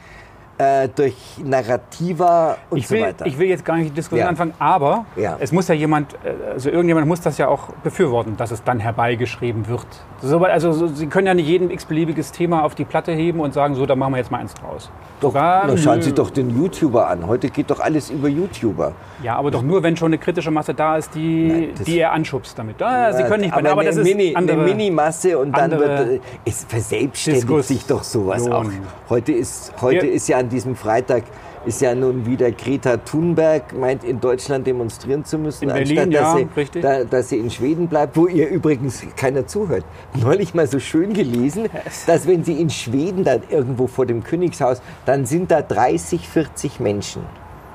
Äh, 0.58 0.88
durch 0.94 1.14
Narrativa 1.42 2.56
und 2.70 2.78
ich 2.78 2.90
will, 2.90 3.00
so 3.00 3.06
weiter. 3.06 3.26
Ich 3.26 3.38
will 3.38 3.48
jetzt 3.48 3.64
gar 3.64 3.76
nicht 3.76 3.90
die 3.90 3.94
Diskussion 3.94 4.20
Ja. 4.24 4.28
anfangen, 4.28 4.54
aber 4.58 5.04
Ja. 5.16 5.36
es 5.40 5.52
muss 5.52 5.68
ja 5.68 5.74
jemand, 5.74 6.14
äh, 6.24 6.52
also 6.52 6.70
irgendjemand 6.70 7.06
muss 7.06 7.20
das 7.20 7.38
ja 7.38 7.48
auch 7.48 7.68
befürworten, 7.82 8.36
dass 8.36 8.50
es 8.50 8.62
dann 8.62 8.78
herbeigeschrieben 8.80 9.66
wird. 9.68 9.86
So, 10.22 10.38
also 10.44 10.72
so, 10.72 10.86
Sie 10.86 11.06
können 11.06 11.26
ja 11.26 11.34
nicht 11.34 11.48
jeden 11.48 11.70
x-beliebiges 11.70 12.32
Thema 12.32 12.62
auf 12.64 12.74
die 12.74 12.84
Platte 12.84 13.12
heben 13.12 13.40
und 13.40 13.52
sagen, 13.52 13.74
so, 13.74 13.84
da 13.84 13.96
machen 13.96 14.12
wir 14.14 14.18
jetzt 14.18 14.30
mal 14.30 14.38
eins 14.38 14.54
draus. 14.54 14.90
doch, 15.20 15.30
Sogar- 15.30 15.66
na, 15.66 15.76
schauen. 15.76 16.02
Sie 16.02 16.12
doch 16.12 16.30
den 16.30 16.50
YouTuber 16.56 17.08
an. 17.08 17.26
Heute 17.26 17.48
geht 17.48 17.70
doch 17.70 17.80
alles 17.80 18.10
über 18.10 18.28
YouTuber. 18.28 18.92
Ja, 19.22 19.36
aber 19.36 19.50
doch 19.50 19.62
nur, 19.62 19.82
wenn 19.82 19.96
schon 19.96 20.06
eine 20.08 20.18
kritische 20.18 20.50
Masse 20.50 20.74
da 20.74 20.96
ist, 20.98 21.14
die, 21.14 21.48
Nein, 21.48 21.68
das- 21.76 21.84
die 21.84 21.98
er 21.98 22.12
anschubst 22.12 22.58
damit. 22.58 22.80
Ah, 22.82 23.12
Sie 23.12 23.22
können 23.24 23.42
nicht, 23.42 23.54
aber, 23.54 23.70
aber 23.70 23.80
eine, 23.80 23.90
das 23.90 23.98
ist 23.98 24.04
Mini, 24.04 24.34
andere, 24.36 24.58
eine 24.60 24.66
Minimasse 24.74 25.38
und 25.38 25.56
dann 25.56 25.70
wird 25.70 26.00
äh, 26.10 26.20
es 26.44 26.64
verselbstständigt 26.64 27.44
Diskussion. 27.48 27.62
sich 27.78 27.86
doch 27.86 28.02
sowas 28.04 28.46
auch. 28.50 28.64
Heute 29.08 29.32
ist 29.32 29.72
heute 29.80 30.02
Wir- 30.06 30.12
ist 30.12 30.28
ja 30.28 30.42
an 30.44 30.50
diesem 30.50 30.76
Freitag 30.76 31.24
ist 31.64 31.80
ja 31.80 31.94
nun 31.94 32.26
wieder 32.26 32.50
Greta 32.52 32.98
Thunberg 32.98 33.72
meint 33.72 34.04
in 34.04 34.20
Deutschland 34.20 34.66
demonstrieren 34.66 35.24
zu 35.24 35.38
müssen, 35.38 35.64
In 35.64 35.74
Berlin, 35.74 35.98
anstatt 35.98 36.14
dass, 36.14 36.56
ja, 36.56 36.68
sie. 36.72 36.80
Da, 36.80 37.04
dass 37.04 37.28
sie 37.30 37.38
in 37.38 37.50
Schweden 37.50 37.88
bleibt, 37.88 38.16
wo 38.16 38.26
ihr 38.26 38.48
übrigens 38.48 39.02
keiner 39.16 39.46
zuhört. 39.46 39.84
Neulich 40.14 40.54
mal 40.54 40.66
so 40.66 40.78
schön 40.78 41.14
gelesen, 41.14 41.68
dass 42.06 42.26
wenn 42.26 42.44
sie 42.44 42.60
in 42.60 42.68
Schweden 42.68 43.24
da 43.24 43.36
irgendwo 43.48 43.86
vor 43.86 44.04
dem 44.04 44.22
Königshaus, 44.22 44.82
dann 45.06 45.24
sind 45.24 45.50
da 45.50 45.62
30, 45.62 46.28
40 46.28 46.80
Menschen 46.80 47.22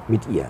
mit 0.07 0.27
ihr, 0.27 0.45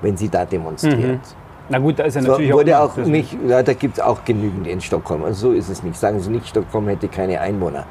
wenn 0.00 0.16
sie 0.16 0.30
da 0.30 0.46
demonstriert. 0.46 1.20
Na 1.68 1.78
gut, 1.78 1.98
da 1.98 2.04
ist 2.04 2.14
ja 2.14 2.22
So, 2.22 2.28
natürlich 2.28 2.52
wurde 2.54 2.80
auch, 2.80 2.96
auch 2.96 3.04
nicht, 3.04 3.36
ja, 3.46 3.62
da 3.62 3.74
gibt 3.74 3.98
es 3.98 4.00
auch 4.02 4.24
genügend 4.24 4.66
in 4.66 4.80
Stockholm. 4.80 5.22
Also 5.24 5.50
so 5.50 5.52
ist 5.54 5.68
es 5.68 5.82
nicht. 5.82 5.98
Sagen 5.98 6.20
Sie 6.20 6.30
nicht, 6.30 6.48
Stockholm 6.48 6.88
hätte 6.88 7.08
keine 7.08 7.42
Einwohner. 7.42 7.84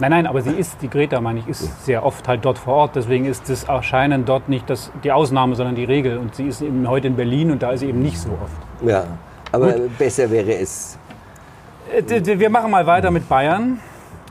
Nein, 0.00 0.10
nein, 0.12 0.26
aber 0.26 0.40
sie 0.40 0.52
ist, 0.52 0.80
die 0.80 0.88
Greta, 0.88 1.20
meine 1.20 1.40
ich, 1.40 1.46
ist 1.46 1.84
sehr 1.84 2.04
oft 2.06 2.26
halt 2.26 2.44
dort 2.44 2.58
vor 2.58 2.74
Ort. 2.74 2.96
Deswegen 2.96 3.26
ist 3.26 3.50
das 3.50 3.64
Erscheinen 3.64 4.24
dort 4.24 4.48
nicht 4.48 4.68
das, 4.70 4.90
die 5.04 5.12
Ausnahme, 5.12 5.54
sondern 5.54 5.74
die 5.74 5.84
Regel. 5.84 6.16
Und 6.16 6.34
sie 6.34 6.46
ist 6.48 6.62
eben 6.62 6.88
heute 6.88 7.08
in 7.08 7.16
Berlin 7.16 7.50
und 7.50 7.62
da 7.62 7.70
ist 7.72 7.80
sie 7.80 7.88
eben 7.88 8.00
nicht 8.00 8.18
so 8.18 8.30
oft. 8.30 8.88
Ja, 8.88 9.04
aber 9.52 9.74
besser 9.98 10.30
wäre 10.30 10.54
es. 10.54 10.98
Äh, 11.94 12.38
Wir 12.38 12.48
machen 12.48 12.70
mal 12.70 12.86
weiter 12.86 13.10
mit 13.10 13.28
Bayern. 13.28 13.78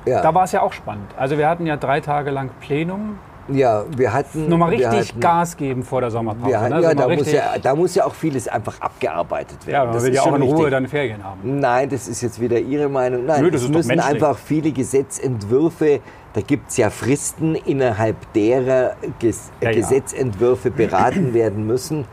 Ja, 0.06 0.22
Da 0.22 0.34
war 0.34 0.46
es 0.46 0.52
ja 0.54 0.62
auch 0.62 0.74
spannend. 0.74 1.12
Also 1.18 1.38
wir 1.38 1.48
hatten 1.48 1.68
ja 1.68 1.78
drei 1.78 2.00
Tage 2.02 2.32
lang 2.32 2.50
Plenum. 2.62 3.20
Ja 3.54 3.86
wir 3.96 4.14
hatten. 4.14 4.48
Nochmal 4.48 4.70
richtig 4.70 5.10
hatten, 5.10 5.20
Gas 5.20 5.58
geben 5.58 5.84
vor 5.84 6.02
der 6.02 6.12
Sommerpause. 6.12 6.52
Wir 6.52 6.62
hatten, 6.62 6.76
ne? 6.76 6.82
ja, 6.82 6.94
da, 6.94 7.08
muss 7.08 7.32
ja, 7.32 7.58
da 7.62 7.76
muss 7.76 7.96
ja 7.96 8.06
auch 8.06 8.14
vieles 8.14 8.48
einfach 8.48 8.80
abgearbeitet 8.82 9.58
ja, 9.66 9.74
werden. 9.74 9.86
man 9.88 9.96
Das 9.96 10.04
will 10.06 10.14
ja 10.14 10.22
auch 10.22 10.36
in 10.36 10.42
Ruhe 10.42 10.70
dann 10.70 10.88
Ferien 10.88 11.24
haben. 11.24 11.60
Nein, 11.60 11.90
das 11.90 12.08
ist 12.08 12.22
jetzt 12.22 12.40
wieder 12.40 12.60
Ihre 12.60 12.90
Meinung. 12.90 13.26
Nein, 13.26 13.44
Nö, 13.44 13.52
das 13.52 13.64
es 13.64 13.70
müssen 13.70 14.00
einfach 14.00 14.38
viele 14.38 14.72
Gesetzentwürfe, 14.72 16.02
da 16.34 16.42
gibt 16.42 16.70
es 16.70 16.78
ja 16.78 16.90
Fristen, 16.90 17.56
innerhalb 17.56 18.34
derer 18.34 18.96
Ges 19.20 19.52
Ja, 19.62 19.70
ja. 19.70 19.76
Gesetzentwürfe 19.76 20.72
beraten 20.72 21.34
werden 21.34 21.66
müssen. 21.66 22.06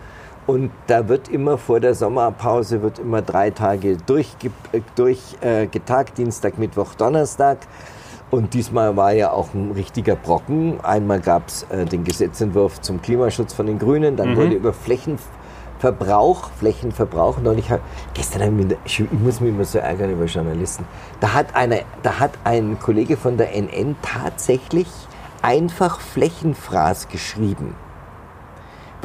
Und 0.46 0.70
da 0.86 1.08
wird 1.08 1.28
immer 1.28 1.58
vor 1.58 1.80
der 1.80 1.94
Sommerpause 1.94 2.80
wird 2.80 3.00
immer 3.00 3.20
drei 3.20 3.50
Tage 3.50 3.96
durchgetagt, 3.96 4.84
durch, 4.94 5.20
äh, 5.40 5.66
getagt, 5.66 6.18
Dienstag, 6.18 6.56
Mittwoch, 6.56 6.94
Donnerstag. 6.94 7.58
Und 8.30 8.54
diesmal 8.54 8.96
war 8.96 9.12
ja 9.12 9.30
auch 9.30 9.54
ein 9.54 9.70
richtiger 9.70 10.16
Brocken. 10.16 10.80
Einmal 10.82 11.20
gab 11.20 11.46
es 11.48 11.62
äh, 11.70 11.84
den 11.84 12.02
Gesetzentwurf 12.04 12.80
zum 12.80 13.00
Klimaschutz 13.00 13.52
von 13.54 13.66
den 13.66 13.78
Grünen, 13.78 14.14
Mhm. 14.14 14.16
dann 14.16 14.36
wurde 14.36 14.54
über 14.54 14.72
Flächenverbrauch, 14.72 16.50
Flächenverbrauch, 16.58 17.38
neulich, 17.40 17.70
hab- 17.70 17.80
gestern 18.14 18.58
wir, 18.58 18.76
ich 18.84 19.00
ich 19.00 19.12
muss 19.12 19.40
mich 19.40 19.50
immer 19.50 19.64
so 19.64 19.78
ärgern 19.78 20.10
über 20.10 20.24
Journalisten, 20.24 20.84
da 21.20 21.34
hat, 21.34 21.54
eine, 21.54 21.82
da 22.02 22.18
hat 22.18 22.32
ein 22.44 22.78
Kollege 22.80 23.16
von 23.16 23.36
der 23.36 23.54
NN 23.54 23.94
tatsächlich 24.02 24.88
einfach 25.42 26.00
Flächenfraß 26.00 27.08
geschrieben 27.08 27.74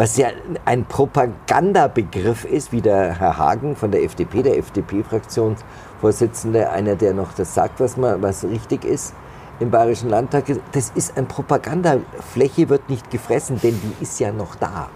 was 0.02 0.18
ja 0.18 0.30
ein 0.66 0.84
Propagandabegriff 0.86 2.44
ist, 2.44 2.72
wie 2.72 2.82
der 2.82 3.20
Herr 3.20 3.38
Hagen 3.38 3.76
von 3.76 3.92
der 3.92 4.02
FDP, 4.04 4.42
der 4.42 4.58
FDP-Fraktionsvorsitzende, 4.58 6.72
einer, 6.72 6.96
der 6.96 7.14
noch 7.14 7.34
das 7.34 7.54
sagt, 7.54 7.80
was, 7.80 7.98
man, 7.98 8.20
was 8.20 8.44
richtig 8.44 8.84
ist 8.84 9.14
im 9.60 9.70
Bayerischen 9.70 10.10
Landtag. 10.10 10.46
Das 10.72 10.92
ist 10.96 11.16
ein 11.20 11.28
Propaganda. 11.28 11.98
Fläche 12.34 12.68
wird 12.70 12.90
nicht 12.90 13.12
gefressen, 13.12 13.60
denn 13.62 13.80
die 13.80 14.02
ist 14.04 14.20
ja 14.20 14.32
noch 14.32 14.56
da. 14.56 14.90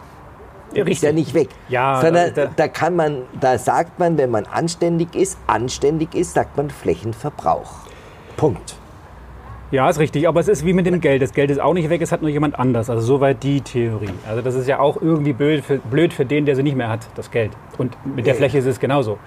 Die 0.73 0.79
ist 0.79 1.03
ja 1.03 1.11
nicht 1.11 1.35
weg. 1.35 1.49
Ja, 1.69 2.01
Sondern 2.01 2.33
da- 2.33 2.47
da 2.47 2.67
kann 2.67 2.95
man, 2.95 3.21
da 3.39 3.59
sagt 3.59 3.99
man, 3.99 4.17
wenn 4.17 4.31
man 4.31 4.47
anständig 4.47 5.13
ist, 5.13 5.37
anständig 5.45 6.15
ist, 6.15 6.33
sagt 6.33 6.57
man 6.57 6.71
Flächenverbrauch. 6.71 7.73
Punkt. 8.37 8.75
Ja, 9.75 9.89
ist 9.89 9.99
richtig. 9.99 10.27
Aber 10.27 10.39
es 10.39 10.47
ist 10.47 10.65
wie 10.65 10.71
mit 10.73 10.85
dem 10.85 11.01
Geld. 11.01 11.21
Das 11.21 11.33
Geld 11.33 11.51
ist 11.51 11.59
auch 11.59 11.73
nicht 11.73 11.89
weg, 11.89 12.01
es 12.01 12.11
hat 12.11 12.21
nur 12.21 12.29
jemand 12.31 12.57
anders. 12.57 12.89
Also 12.89 13.01
soweit 13.05 13.43
die 13.43 13.59
Theorie. 13.61 14.09
Also 14.27 14.41
das 14.41 14.55
ist 14.55 14.67
ja 14.67 14.79
auch 14.79 15.01
irgendwie 15.01 15.33
blöd 15.33 15.63
für, 15.65 15.77
blöd 15.79 16.13
für 16.13 16.25
den, 16.25 16.45
der 16.45 16.55
sie 16.55 16.63
nicht 16.63 16.77
mehr 16.77 16.87
hat, 16.89 17.01
das 17.15 17.29
Geld. 17.29 17.51
Und 17.77 17.95
mit 18.05 18.25
der 18.25 18.33
Ja. 18.33 18.37
Fläche 18.37 18.57
ist 18.59 18.65
es 18.65 18.79
genauso. 18.79 19.17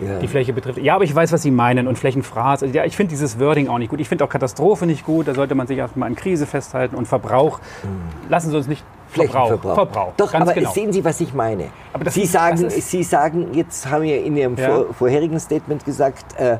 Ja. 0.00 0.18
Die 0.20 0.28
Fläche 0.28 0.52
betrifft. 0.52 0.78
Ja, 0.78 0.94
aber 0.94 1.04
ich 1.04 1.14
weiß, 1.14 1.32
was 1.32 1.42
Sie 1.42 1.50
meinen. 1.50 1.88
Und 1.88 1.98
Flächenfraß. 1.98 2.62
Also, 2.62 2.74
ja, 2.74 2.84
ich 2.84 2.96
finde 2.96 3.10
dieses 3.10 3.38
Wording 3.40 3.68
auch 3.68 3.78
nicht 3.78 3.90
gut. 3.90 4.00
Ich 4.00 4.08
finde 4.08 4.24
auch 4.24 4.28
Katastrophe 4.28 4.86
nicht 4.86 5.04
gut. 5.04 5.26
Da 5.28 5.34
sollte 5.34 5.54
man 5.56 5.66
sich 5.66 5.76
erstmal 5.76 6.08
an 6.08 6.14
Krise 6.14 6.46
festhalten. 6.46 6.94
Und 6.94 7.06
Verbrauch. 7.08 7.58
Lassen 8.28 8.50
Sie 8.50 8.56
uns 8.56 8.68
nicht 8.68 8.84
Verbrauch. 9.10 9.48
Flächenverbrauch. 9.48 9.74
Verbrauch. 9.74 10.12
Doch, 10.16 10.32
Ganz 10.32 10.42
aber 10.42 10.54
genau. 10.54 10.70
sehen 10.70 10.92
Sie, 10.92 11.04
was 11.04 11.20
ich 11.20 11.34
meine. 11.34 11.64
Aber 11.92 12.04
das 12.04 12.14
Sie, 12.14 12.22
ist- 12.22 12.32
sagen, 12.32 12.70
Sie 12.70 13.02
sagen, 13.02 13.48
jetzt 13.54 13.90
haben 13.90 14.04
wir 14.04 14.24
in 14.24 14.36
Ihrem 14.36 14.56
Ja. 14.56 14.68
vor, 14.68 14.94
vorherigen 14.94 15.38
Statement 15.40 15.84
gesagt, 15.84 16.38
äh, 16.38 16.58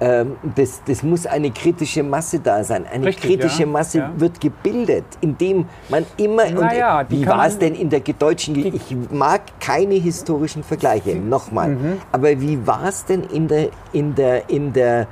ähm, 0.00 0.36
das, 0.56 0.80
das 0.86 1.02
muss 1.02 1.26
eine 1.26 1.50
kritische 1.50 2.02
Masse 2.02 2.40
da 2.40 2.64
sein. 2.64 2.86
Eine 2.90 3.06
Richtig, 3.06 3.24
kritische 3.38 3.62
ja, 3.62 3.66
Masse 3.68 3.98
ja. 3.98 4.12
wird 4.16 4.40
gebildet, 4.40 5.04
indem 5.20 5.66
man 5.90 6.06
immer. 6.16 6.46
Die 6.46 7.20
wie 7.20 7.26
war 7.26 7.46
es 7.46 7.58
denn 7.58 7.74
in 7.74 7.90
der 7.90 8.00
deutschen. 8.00 8.54
Ge- 8.54 8.72
Ich 8.74 8.96
mag 9.12 9.42
keine 9.60 9.94
historischen 9.94 10.62
Vergleiche, 10.62 11.16
nochmal. 11.16 11.70
Mhm. 11.70 11.98
Aber 12.12 12.28
wie 12.40 12.66
war 12.66 12.88
es 12.88 13.04
denn 13.04 13.24
in 13.24 13.46
der, 13.48 13.68
in 13.92 14.14
der, 14.14 14.48
in 14.48 14.72
der, 14.72 15.06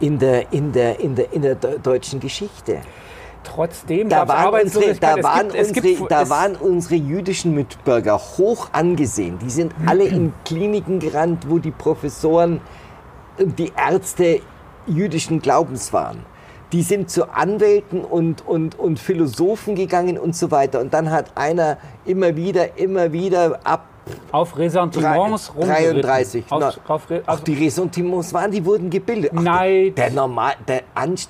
in 0.00 0.18
der, 0.18 0.52
in 0.52 0.72
der, 0.72 1.00
in 1.00 1.14
der, 1.14 1.32
in 1.32 1.42
der 1.42 1.54
de- 1.54 1.78
deutschen 1.78 2.20
Geschichte? 2.20 2.78
Trotzdem 3.42 4.08
Da 4.08 4.26
waren, 4.26 4.54
unsere, 4.62 4.94
da, 4.94 5.16
Es 5.16 5.24
waren 5.24 5.48
gibt- 5.48 5.68
unsere, 5.68 5.86
gibt- 5.86 6.10
da 6.10 6.28
waren 6.30 6.56
unsere 6.56 6.94
jüdischen 6.94 7.54
Mitbürger 7.54 8.18
hoch 8.18 8.68
angesehen. 8.72 9.38
Die 9.38 9.50
sind 9.50 9.74
alle 9.86 10.04
in 10.04 10.32
Kliniken 10.44 10.98
gerannt, 10.98 11.44
wo 11.48 11.58
die 11.58 11.70
Professoren 11.70 12.60
die 13.38 13.72
Ärzte 13.76 14.40
jüdischen 14.86 15.40
Glaubens 15.40 15.92
waren. 15.92 16.24
Die 16.72 16.82
sind 16.82 17.08
zu 17.08 17.30
Anwälten 17.30 18.04
und, 18.04 18.46
und, 18.46 18.78
und 18.78 18.98
Philosophen 18.98 19.76
gegangen 19.76 20.18
und 20.18 20.34
so 20.34 20.50
weiter. 20.50 20.80
Und 20.80 20.92
dann 20.92 21.10
hat 21.10 21.36
einer 21.36 21.78
immer 22.04 22.36
wieder, 22.36 22.78
immer 22.78 23.12
wieder 23.12 23.60
ab 23.64 23.86
auf 24.32 24.56
Ressentiments 24.58 25.52
rumgeritten. 25.54 26.02
33, 26.02 26.44
Auf, 26.50 26.80
auf, 26.88 27.10
Re- 27.10 27.22
Ach, 27.26 27.34
auf, 27.34 27.40
die 27.44 27.54
Ressentiments 27.54 28.32
waren, 28.34 28.50
die 28.50 28.64
wurden 28.64 28.90
gebildet. 28.90 29.30
Ach, 29.34 29.40
Neid. 29.42 29.96
Der, 29.96 30.10
normal, 30.10 30.54
der, 30.66 30.82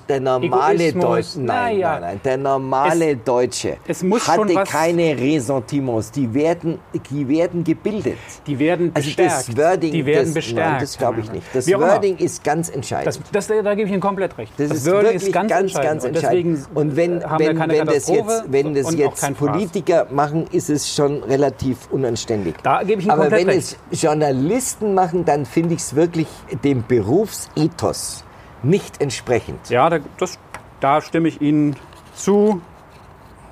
der 0.09 0.19
normale. 0.19 0.93
Deutsche, 0.93 1.39
nein, 1.39 1.45
Naja. 1.45 1.91
nein, 1.93 2.01
nein, 2.01 2.21
der 2.23 2.37
normale 2.37 3.15
Deutsche 3.17 3.77
es 3.87 4.03
hatte 4.27 4.53
keine 4.65 5.17
Ressentiments. 5.17 6.11
Die 6.11 6.33
werden, 6.33 6.79
die 7.09 7.27
werden 7.27 7.63
gebildet. 7.63 8.17
die 8.47 8.57
werden 8.59 8.91
Also 8.93 9.07
bestärkt. 9.07 9.31
das 9.49 9.57
Wording, 9.57 9.91
die 9.91 10.05
werden 10.05 10.25
das, 10.25 10.33
bestärkt. 10.33 10.71
Nein, 10.71 10.79
das 10.81 10.97
glaube 10.97 11.19
ich 11.21 11.31
nicht. 11.31 11.45
Das 11.53 11.67
Wie. 11.67 11.75
Wording 11.75 12.17
ist 12.17 12.43
ganz 12.43 12.69
entscheidend. 12.69 13.19
Das, 13.31 13.47
das, 13.47 13.63
da 13.63 13.75
gebe 13.75 13.87
ich 13.87 13.91
Ihnen 13.91 14.01
komplett 14.01 14.37
recht. 14.37 14.53
Das, 14.57 14.71
ist 14.71 14.85
Wording 14.91 15.13
wirklich 15.13 15.31
ganz, 15.31 15.49
ganz, 15.49 15.61
entscheidend. 15.73 16.03
Und 16.03 16.09
entscheidend. 16.15 16.57
deswegen 16.57 16.65
Und 16.75 16.95
wenn, 16.95 17.21
wir 17.21 17.39
wenn, 17.39 17.69
wenn 17.69 17.85
das 17.87 18.07
jetzt, 18.07 18.43
wenn 18.47 18.73
das 18.73 18.85
und 18.87 18.97
jetzt. 18.97 19.37
Politiker 19.37 20.07
machen, 20.11 20.45
ist 20.51 20.69
es 20.69 20.93
schon 20.93 21.23
relativ 21.23 21.89
unanständig. 21.91 22.55
Da 22.65 22.81
gebe 22.81 22.99
ich 22.99 23.05
Ihnen 23.05 23.11
Aber 23.11 23.29
wenn 23.29 23.47
recht. 23.47 23.77
es 23.91 24.01
Journalisten 24.01 24.95
machen, 24.95 25.23
dann 25.23 25.45
finde 25.45 25.75
ich 25.75 25.81
es 25.81 25.95
wirklich 25.95 26.27
dem 26.63 26.83
Berufsethos 26.83 28.23
nicht 28.63 28.99
entsprechend. 29.01 29.69
Ja, 29.69 29.87
da, 29.87 29.99
das, 30.17 30.39
da 30.79 30.99
stimme 30.99 31.27
ich 31.27 31.41
Ihnen 31.41 31.75
zu. 32.15 32.61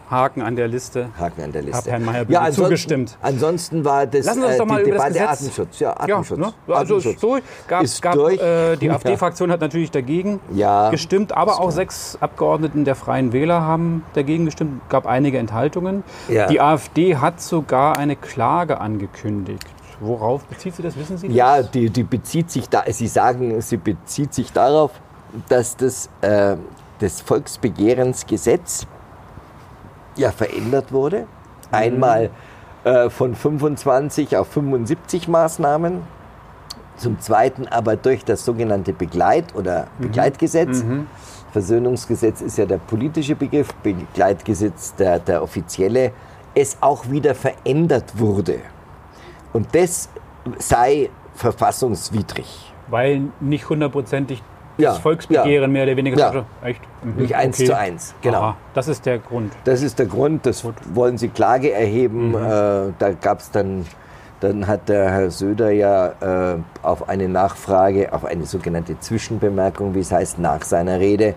Haken 0.10 0.42
an 0.42 0.56
der 0.56 0.68
Liste. 0.68 1.10
Haken 1.20 1.42
an 1.44 1.52
der 1.52 1.62
Liste. 1.64 1.78
Hab 1.78 1.88
Herrn 1.88 2.06
Mayer 2.06 2.26
ansonsten, 2.30 2.64
zugestimmt. 2.64 3.18
Ansonsten 3.22 3.86
war 3.86 4.06
das 4.06 4.26
Lassen 4.26 4.42
Sie 4.42 4.46
uns 4.46 4.56
äh, 4.56 4.58
doch 4.60 4.66
mal 4.66 4.84
die 4.84 4.90
über 4.90 4.98
das 5.00 5.08
Debatte 5.14 5.14
Gesetz- 5.20 5.30
Artenschutz. 5.44 5.80
Ja, 5.80 5.90
Artenschutz. 5.98 6.40
Ja, 6.40 6.46
ne? 6.46 6.54
also 6.68 6.74
Artenschutz. 6.96 7.14
ist 7.16 7.24
durch. 7.24 7.44
Gab, 7.68 7.84
Ist 7.84 8.02
gab, 8.02 8.14
durch. 8.14 8.40
Äh, 8.42 8.76
die 8.78 8.86
Ja. 8.88 8.94
AfD-Fraktion 8.94 9.52
hat 9.52 9.62
natürlich 9.62 9.92
dagegen 9.92 10.40
Ja. 10.54 10.90
gestimmt, 10.92 11.32
aber 11.36 11.60
auch 11.60 11.72
sechs 11.72 12.18
Abgeordneten 12.20 12.86
der 12.86 12.96
Freien 12.96 13.34
Wähler 13.34 13.62
haben 13.62 14.04
dagegen 14.14 14.46
gestimmt. 14.46 14.82
gab 14.90 15.06
einige 15.08 15.38
Enthaltungen. 15.40 16.04
Ja. 16.28 16.48
Die 16.48 16.60
AfD 16.62 17.18
hat 17.18 17.42
sogar 17.42 17.98
eine 17.98 18.16
Klage 18.16 18.80
angekündigt. 18.82 19.66
Worauf 20.00 20.44
bezieht 20.46 20.76
sie 20.76 20.84
das? 20.84 20.98
Wissen 20.98 21.18
Sie 21.18 21.28
das? 21.28 21.36
Ja, 21.36 21.64
die, 21.64 21.90
die 21.90 22.04
bezieht 22.04 22.52
sich 22.52 22.68
da, 22.68 22.84
Sie 22.90 23.08
sagen, 23.08 23.62
sie 23.62 23.78
bezieht 23.78 24.34
sich 24.34 24.52
darauf, 24.52 24.92
dass 25.50 25.78
das, 25.78 26.10
äh, 26.22 26.58
das 27.00 27.22
Volksbegehrensgesetz 27.22 28.86
ja 30.16 30.32
verändert 30.32 30.92
wurde. 30.92 31.28
Einmal 31.72 32.30
äh, 32.84 33.10
von 33.10 33.36
25 33.36 34.38
auf 34.38 34.48
75 34.48 35.28
Maßnahmen. 35.28 36.02
Zum 36.98 37.20
Zweiten 37.20 37.68
aber 37.68 37.96
durch 37.96 38.24
das 38.24 38.46
sogenannte 38.46 38.94
Begleit- 38.94 39.56
oder 39.56 39.88
Begleitgesetz 40.00 40.84
Versöhnungsgesetz 41.54 42.42
ist 42.42 42.58
ja 42.58 42.66
der 42.66 42.80
politische 42.80 43.36
Begriff, 43.36 43.74
Begleitgesetz 43.76 44.96
der, 44.96 45.20
der 45.20 45.42
offizielle, 45.44 46.12
es 46.56 46.78
auch 46.82 47.10
wieder 47.10 47.36
verändert 47.36 48.20
wurde. 48.20 48.58
Und 49.54 49.68
das 49.74 50.10
sei 50.58 51.12
verfassungswidrig. 51.36 52.74
Weil 52.88 53.28
nicht 53.40 53.70
hundertprozentig 53.70 54.42
Ja, 54.78 54.92
das 54.92 55.00
Volksbegehren 55.00 55.50
ja. 55.50 55.68
mehr 55.68 55.84
oder 55.84 55.98
weniger 55.98 56.18
Ja. 56.18 56.46
echt? 56.64 56.82
Mhm, 57.04 57.22
Nicht 57.22 57.36
eins 57.36 57.58
okay. 57.58 57.66
zu 57.68 57.78
eins, 57.78 58.16
genau. 58.22 58.40
Aha, 58.40 58.58
das 58.74 58.88
ist 58.88 59.06
der 59.06 59.20
Grund. 59.20 59.54
Das 59.66 59.82
ist 59.82 60.00
der 60.00 60.08
Grund, 60.08 60.46
das 60.46 60.66
wollen 60.94 61.18
sie 61.18 61.30
Klage 61.30 61.72
erheben. 61.72 62.30
Mhm. 62.30 62.36
Äh, 62.36 62.94
da 62.98 63.12
gab 63.22 63.40
es 63.40 63.52
dann, 63.52 63.86
dann 64.40 64.68
hat 64.68 64.90
der 64.90 65.12
Herr 65.12 65.32
Söder 65.32 65.72
ja 65.72 66.54
äh, 66.54 66.58
auf 66.82 67.08
eine 67.08 67.30
Nachfrage, 67.30 68.12
auf 68.14 68.26
eine 68.26 68.46
sogenannte 68.46 69.00
Zwischenbemerkung, 69.00 69.94
wie 69.94 70.00
es 70.00 70.12
heißt, 70.12 70.40
nach 70.40 70.64
seiner 70.64 71.00
Rede, 71.00 71.36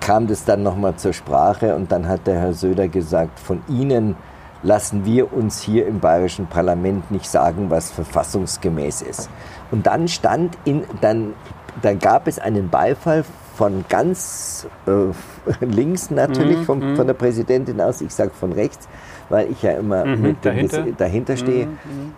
kam 0.00 0.26
das 0.26 0.44
dann 0.44 0.62
nochmal 0.62 0.96
zur 0.96 1.12
Sprache 1.12 1.74
und 1.76 1.92
dann 1.92 2.08
hat 2.08 2.26
der 2.26 2.40
Herr 2.40 2.52
Söder 2.52 2.88
gesagt, 2.88 3.38
von 3.38 3.62
Ihnen 3.68 4.16
lassen 4.62 5.04
wir 5.04 5.32
uns 5.32 5.60
hier 5.60 5.86
im 5.86 6.00
bayerischen 6.00 6.46
Parlament 6.46 7.10
nicht 7.10 7.28
sagen, 7.28 7.70
was 7.70 7.90
verfassungsgemäß 7.92 9.02
ist. 9.02 9.30
Und 9.70 9.86
dann 9.86 10.08
stand 10.08 10.56
in, 10.64 10.84
dann, 11.00 11.34
dann 11.82 11.98
gab 11.98 12.26
es 12.26 12.38
einen 12.38 12.68
Beifall 12.68 13.24
von 13.56 13.84
ganz 13.88 14.66
äh, 14.86 15.64
links 15.64 16.10
natürlich, 16.10 16.64
vom, 16.66 16.96
von 16.96 17.06
der 17.06 17.14
Präsidentin 17.14 17.80
aus, 17.80 18.00
ich 18.00 18.12
sage 18.12 18.30
von 18.38 18.52
rechts, 18.52 18.88
weil 19.28 19.50
ich 19.50 19.62
ja 19.62 19.72
immer 19.72 20.04
mit 20.04 20.36
dem 20.36 20.40
dahinter. 20.42 20.86
Dahinter 20.96 21.36
stehe. 21.36 21.68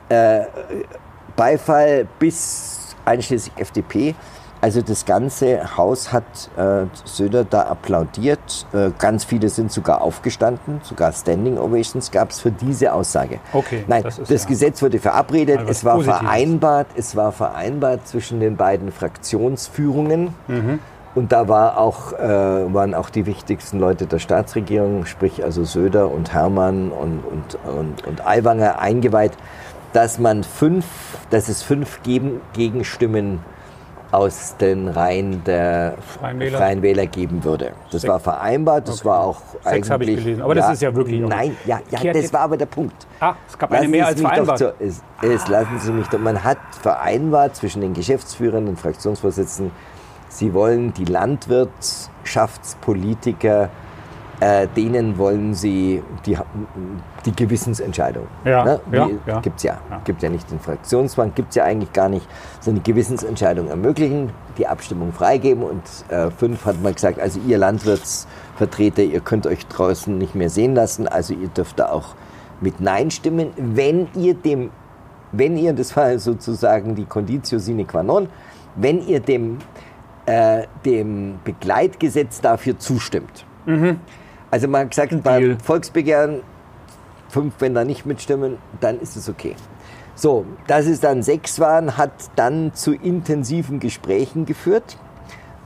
Äh, 0.09 0.43
Beifall 1.37 2.07
bis 2.19 2.97
einschließlich 3.05 3.57
FDP. 3.57 4.15
Also 4.61 4.83
das 4.83 5.05
ganze 5.05 5.77
Haus 5.77 6.13
hat 6.13 6.25
äh, 6.57 6.87
Söder 7.05 7.45
da 7.45 7.63
applaudiert. 7.63 8.67
Äh, 8.73 8.91
ganz 8.99 9.25
viele 9.25 9.49
sind 9.49 9.71
sogar 9.71 10.03
aufgestanden, 10.03 10.81
sogar 10.83 11.13
Standing 11.13 11.59
Ovations 11.59 12.11
gab 12.11 12.31
es 12.31 12.41
für 12.41 12.51
diese 12.51 12.93
Aussage. 12.93 13.39
Okay, 13.53 13.85
Nein, 13.87 14.03
das 14.03 14.17
das, 14.17 14.43
ja- 14.43 14.49
Gesetz 14.49 14.83
wurde 14.83 14.99
verabredet, 14.99 15.61
es 15.69 15.85
war 15.85 15.95
Positives. 15.95 16.21
vereinbart, 16.21 16.87
es 16.97 17.15
war 17.15 17.31
vereinbart 17.33 18.07
zwischen 18.09 18.41
den 18.41 18.57
beiden 18.57 18.91
Fraktionsführungen. 18.91 20.35
Mhm. 20.49 20.79
Und 21.15 21.33
da 21.33 21.49
war 21.49 21.79
auch, 21.79 22.13
äh, 22.13 22.19
waren 22.75 22.95
auch 22.95 23.11
die 23.11 23.27
wichtigsten 23.27 23.79
Leute 23.79 24.07
der 24.07 24.19
Staatsregierung, 24.19 25.05
sprich 25.07 25.43
also 25.43 25.65
Söder 25.65 26.11
und 26.11 26.33
Hermann 26.33 26.91
und, 26.91 27.21
und, 27.25 27.59
und, 27.77 28.07
und 28.07 28.27
Aiwanger 28.27 28.79
eingeweiht, 28.79 29.33
dass 29.93 30.19
man 30.19 30.45
fünf, 30.45 30.85
dass 31.31 31.49
es 31.49 31.63
fünf 31.63 32.03
geben, 32.03 32.41
Gegenstimmen 32.53 33.41
aus 34.11 34.57
den 34.59 34.89
Reihen 34.89 35.45
der 35.45 35.95
Freien 36.01 36.41
Wähler? 36.41 36.59
Freien 36.59 36.83
Wähler 36.83 37.07
geben 37.07 37.45
würde. 37.45 37.73
Das 37.91 38.01
Sechs. 38.03 38.13
war 38.13 38.21
vereinbart, 38.21 38.89
das 38.89 39.01
Okay. 39.01 39.09
war 39.09 39.21
auch 39.21 39.41
Sechs 39.41 39.67
eigentlich... 39.67 39.91
habe 39.91 40.05
ich 40.05 40.17
gelesen, 40.17 40.43
aber 40.43 40.55
das 40.55 40.71
ist 40.73 40.83
ja 40.83 40.95
wirklich 40.95 41.21
Nein, 41.21 41.57
ja, 41.67 41.81
ja 41.91 42.13
das 42.13 42.33
war 42.33 42.41
aber 42.41 42.57
der 42.57 42.67
Punkt. 42.67 43.07
Ah, 43.21 43.35
es 43.47 43.59
gab 43.59 43.71
eine 43.71 43.81
Lassen 43.81 43.91
mehr 43.91 44.05
Sie 44.05 44.09
als 44.11 44.21
vereinbart. 44.21 44.59
Zu, 44.59 44.75
es, 44.79 45.03
es, 45.23 45.49
lassen 45.49 45.79
Sie 45.79 45.93
mich 45.93 46.07
doch, 46.09 46.19
man 46.19 46.43
hat 46.43 46.57
vereinbart 46.81 47.55
zwischen 47.57 47.83
den 47.83 47.93
Geschäftsführern 47.93 48.67
und 48.67 48.81
Fraktionsvorsitzenden, 48.81 49.73
sie 50.31 50.55
wollen 50.55 50.95
die 50.95 51.05
Landwirtschaftspolitiker, 51.05 53.69
äh, 54.41 54.69
denen 54.77 55.19
wollen 55.19 55.55
sie 55.55 56.03
die, 56.25 56.39
die 57.25 57.35
Gewissensentscheidung. 57.35 58.27
Ja, 58.45 58.65
ne? 58.65 58.81
ja, 58.93 59.09
ja. 59.27 59.41
Gibt's 59.41 59.63
ja. 59.65 59.79
Ja. 59.91 60.01
Gibt 60.05 60.23
ja 60.23 60.29
nicht 60.29 60.51
den 60.51 60.61
Fraktionszwang, 60.61 61.33
gibt 61.35 61.51
es 61.51 61.57
ja 61.57 61.65
eigentlich 61.65 61.93
gar 61.93 62.09
nicht, 62.09 62.27
sondern 62.61 62.83
die 62.85 62.93
Gewissensentscheidung 62.93 63.69
ermöglichen, 63.69 64.31
die 64.57 64.67
Abstimmung 64.67 65.13
freigeben 65.13 65.65
und 65.65 65.83
äh, 66.09 66.31
fünf 66.31 66.65
hat 66.67 66.81
man 66.83 66.95
gesagt, 66.95 67.19
also 67.19 67.41
ihr 67.47 67.59
Landwirtsvertreter, 67.59 69.03
ihr 69.03 69.21
könnt 69.21 69.47
euch 69.47 69.67
draußen 69.67 70.17
nicht 70.17 70.35
mehr 70.35 70.51
sehen 70.51 70.75
lassen, 70.75 71.09
also 71.09 71.35
ihr 71.35 71.49
dürft 71.49 71.81
da 71.81 71.91
auch 71.91 72.15
mit 72.61 72.81
Nein 72.81 73.11
stimmen, 73.11 73.51
wenn 73.57 74.09
ihr 74.15 74.35
dem, 74.35 74.71
wenn 75.33 75.57
ihr, 75.57 75.73
das 75.73 75.97
war 75.97 76.17
sozusagen 76.19 76.95
die 76.95 77.07
Conditio 77.07 77.59
sine 77.59 77.85
qua 77.85 78.05
non, 78.05 78.29
wenn 78.77 79.05
ihr 79.05 79.19
dem, 79.19 79.59
äh, 80.27 80.63
dem 80.85 81.41
Begleitgesetz 81.43 82.41
dafür 82.41 82.79
zustimmt. 82.79 83.45
Also 84.51 84.69
man 84.69 84.83
hat 84.83 84.91
gesagt, 84.91 85.13
Deal. 85.13 85.23
beim 85.23 85.61
Volksbegehren, 85.61 86.43
fünf, 87.29 87.55
wenn 87.59 87.75
da 87.75 87.85
nicht 87.85 88.07
mitstimmen, 88.07 88.59
dann 88.81 89.01
ist 89.01 89.17
es 89.17 89.29
okay. 89.29 89.55
So, 90.15 90.47
dass 90.67 90.87
es 90.87 91.01
dann 91.01 91.23
sechs 91.23 91.61
waren, 91.61 91.97
hat 91.97 92.11
dann 92.35 92.75
zu 92.75 92.93
intensiven 92.93 93.79
Gesprächen 93.79 94.47
geführt 94.47 94.97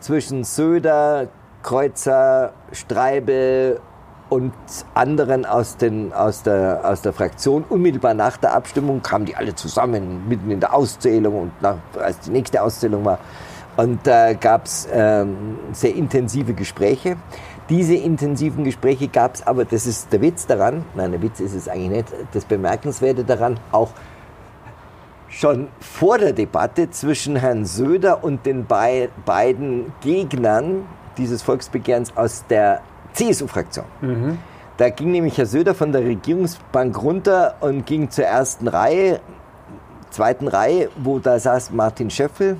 zwischen 0.01 0.45
Söder, 0.45 1.29
Kreuzer, 1.63 2.53
Streibel 2.73 3.81
und 4.29 4.53
anderen 4.95 5.47
aus, 5.47 5.77
den, 5.77 6.13
aus, 6.13 6.43
der, 6.43 6.81
aus 6.85 7.03
der 7.03 7.13
Fraktion. 7.13 7.65
Unmittelbar 7.69 8.15
nach 8.15 8.37
der 8.37 8.55
Abstimmung 8.55 9.03
kamen 9.03 9.27
die 9.27 9.37
alle 9.37 9.55
zusammen, 9.55 10.29
mitten 10.29 10.51
in 10.51 10.61
der 10.61 10.75
Auszählung 10.75 11.43
und 11.43 11.63
nach, 11.63 11.77
als 11.99 12.21
die 12.21 12.31
nächste 12.31 12.63
Auszählung 12.63 13.05
war. 13.05 13.19
Und 13.77 14.07
da 14.07 14.35
gab 14.35 14.67
es 14.67 14.87
ähm, 14.93 15.59
sehr 15.73 15.95
intensive 15.95 16.53
Gespräche. 16.53 17.17
Diese 17.69 17.95
intensiven 17.95 18.65
Gespräche 18.65 19.09
gab 19.09 19.35
es 19.37 19.47
aber, 19.47 19.65
das 19.65 19.87
ist 19.87 20.13
der 20.13 20.21
Witz 20.21 20.47
daran, 20.47 20.85
nein, 20.95 21.13
der 21.13 21.23
Witz 21.23 21.41
ist 21.41 21.55
es 21.55 21.69
eigentlich 21.69 21.91
nicht, 21.91 22.09
das 22.33 22.45
Bemerkenswerte 22.45 23.25
daran, 23.25 23.59
auch 23.71 23.91
schon 25.29 25.69
vor 25.81 26.19
der 26.19 26.33
Debatte 26.33 26.91
zwischen 26.91 27.37
Herrn 27.37 27.65
Söder 27.65 28.23
und 28.23 28.45
den 28.45 28.67
bei, 28.67 29.09
beiden 29.25 29.93
Gegnern 30.03 30.87
dieses 31.17 31.43
Volksbegehrens 31.43 32.17
aus 32.17 32.45
der 32.49 32.83
CSU-Fraktion. 33.15 33.85
Da 34.77 34.91
ging 34.91 35.13
nämlich 35.13 35.39
Herr 35.39 35.47
Söder 35.47 35.75
von 35.75 35.93
der 35.93 36.03
Regierungsbank 36.03 37.01
runter 37.03 37.55
und 37.61 37.87
ging 37.87 38.11
zur 38.11 38.25
ersten 38.25 38.69
Reihe, 38.69 39.21
zweiten 40.11 40.49
Reihe, 40.49 40.91
wo 40.97 41.19
da 41.19 41.39
saß 41.39 41.71
Martin 41.71 42.11
Schöffel 42.11 42.57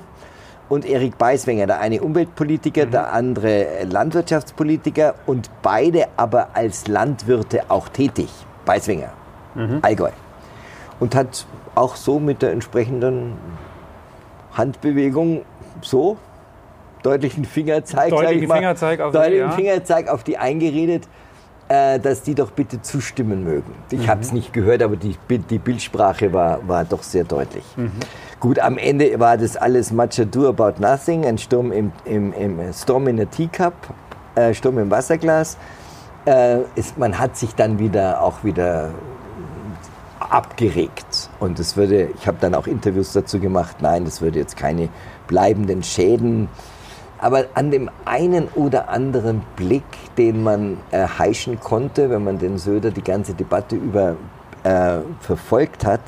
und 0.73 0.85
Erik 0.85 1.17
Beiswenger, 1.17 1.67
der 1.67 1.79
eine 1.79 2.01
Umweltpolitiker, 2.01 2.85
der 2.85 3.13
andere 3.13 3.83
Landwirtschaftspolitiker 3.89 5.15
und 5.25 5.49
beide 5.61 6.07
aber 6.17 6.49
als 6.55 6.87
Landwirte 6.87 7.61
auch 7.69 7.89
tätig. 7.89 8.29
Beiswenger, 8.65 9.11
Allgäu. 9.81 10.09
Und 10.99 11.15
hat 11.15 11.45
auch 11.75 11.95
so 11.95 12.19
mit 12.19 12.41
der 12.41 12.51
entsprechenden 12.51 13.33
Handbewegung 14.53 15.43
so 15.81 16.17
deutlichen 17.03 17.45
Fingerzeig, 17.45 18.09
sag 18.09 18.19
Deutlichen 18.19 18.43
ich 18.43 18.47
mal, 18.47 18.55
Fingerzeig 18.55 18.99
auf 19.01 19.11
die, 19.11 19.17
deutlichen 19.17 19.49
ja. 19.49 19.51
Fingerzeig 19.51 20.07
auf 20.07 20.23
die 20.23 20.37
eingeredet, 20.37 21.07
äh, 21.73 21.99
dass 21.99 22.21
die 22.21 22.35
doch 22.35 22.51
bitte 22.51 22.83
zustimmen 22.83 23.43
mögen. 23.43 23.73
Ich 23.89 24.07
habe 24.07 24.21
es 24.21 24.31
nicht 24.31 24.53
gehört, 24.53 24.83
aber 24.83 24.95
die, 24.95 25.15
die 25.49 25.57
Bildsprache 25.57 26.31
war, 26.31 26.67
war 26.67 26.85
doch 26.85 27.01
sehr 27.01 27.23
deutlich. 27.23 27.63
Gut, 28.39 28.59
am 28.59 28.77
Ende 28.77 29.19
war 29.19 29.37
das 29.37 29.57
alles 29.57 29.91
much 29.91 30.19
ado 30.19 30.47
about 30.49 30.79
nothing, 30.79 31.25
ein 31.25 31.39
Sturm 31.39 31.71
im, 31.71 31.91
im, 32.05 32.31
im 32.33 32.73
Storm 32.73 33.07
in 33.07 33.19
a 33.21 33.25
Teacup, 33.25 33.73
äh, 34.35 34.53
Sturm 34.53 34.77
im 34.77 34.91
Wasserglas. 34.91 35.57
Äh, 36.25 36.59
ist, 36.75 36.99
man 36.99 37.17
hat 37.17 37.37
sich 37.37 37.55
dann 37.55 37.79
wieder 37.79 38.21
auch 38.21 38.43
wieder 38.43 38.91
abgeregt. 40.19 41.31
Und 41.39 41.59
es 41.59 41.75
würde, 41.75 42.09
ich 42.15 42.27
habe 42.27 42.37
dann 42.39 42.53
auch 42.53 42.67
Interviews 42.67 43.13
dazu 43.13 43.39
gemacht, 43.39 43.77
nein, 43.81 44.05
das 44.05 44.21
würde 44.21 44.37
jetzt 44.37 44.57
keine 44.57 44.89
bleibenden 45.27 45.81
Schäden. 45.81 46.49
Aber 47.23 47.45
an 47.53 47.71
dem 47.71 47.89
einen 48.03 48.49
oder 48.49 48.89
anderen 48.89 49.43
Blick, 49.55 49.85
den 50.17 50.43
man 50.43 50.77
äh, 50.91 51.07
heischen 51.07 51.57
konnte, 51.57 52.09
wenn 52.09 52.25
man 52.25 52.37
den 52.37 52.57
Söder 52.57 52.91
die 52.91 53.01
ganze 53.01 53.33
Debatte 53.33 53.77
über 53.77 54.17
äh, 54.63 54.97
verfolgt 55.21 55.85
hat, 55.85 56.01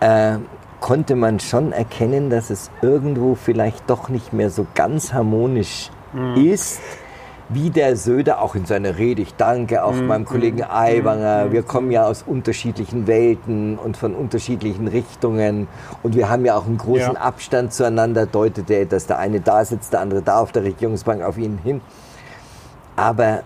äh, 0.00 0.38
konnte 0.80 1.14
man 1.14 1.38
schon 1.38 1.70
erkennen, 1.70 2.28
dass 2.28 2.50
es 2.50 2.72
irgendwo 2.82 3.36
vielleicht 3.36 3.88
doch 3.88 4.08
nicht 4.08 4.32
mehr 4.32 4.50
so 4.50 4.66
ganz 4.74 5.12
harmonisch 5.12 5.90
ist, 6.34 6.80
wie 7.48 7.70
der 7.70 7.96
Söder 7.96 8.40
auch 8.42 8.54
in 8.56 8.64
seiner 8.66 8.98
Rede. 8.98 9.22
Ich 9.22 9.34
danke 9.36 9.84
auch 9.84 9.94
meinem 9.94 10.24
Kollegen 10.24 10.64
Aiwanger. 10.64 11.52
Wir 11.52 11.62
kommen 11.62 11.90
ja 11.92 12.04
aus 12.06 12.24
unterschiedlichen 12.26 13.06
Welten 13.06 13.78
und 13.78 13.96
von 13.96 14.14
unterschiedlichen 14.14 14.88
Richtungen. 14.88 15.68
Und 16.02 16.16
wir 16.16 16.28
haben 16.28 16.44
ja 16.44 16.56
auch 16.56 16.66
einen 16.66 16.76
großen 16.78 17.14
Ja. 17.14 17.20
Abstand 17.20 17.72
zueinander, 17.72 18.26
deutet 18.26 18.68
er, 18.70 18.84
dass 18.86 19.06
der 19.06 19.18
eine 19.18 19.40
da 19.40 19.64
sitzt, 19.64 19.92
der 19.92 20.00
andere 20.00 20.22
da 20.22 20.40
auf 20.40 20.50
der 20.50 20.64
Regierungsbank 20.64 21.22
auf 21.22 21.38
ihn 21.38 21.58
hin. 21.62 21.80
Aber 22.96 23.42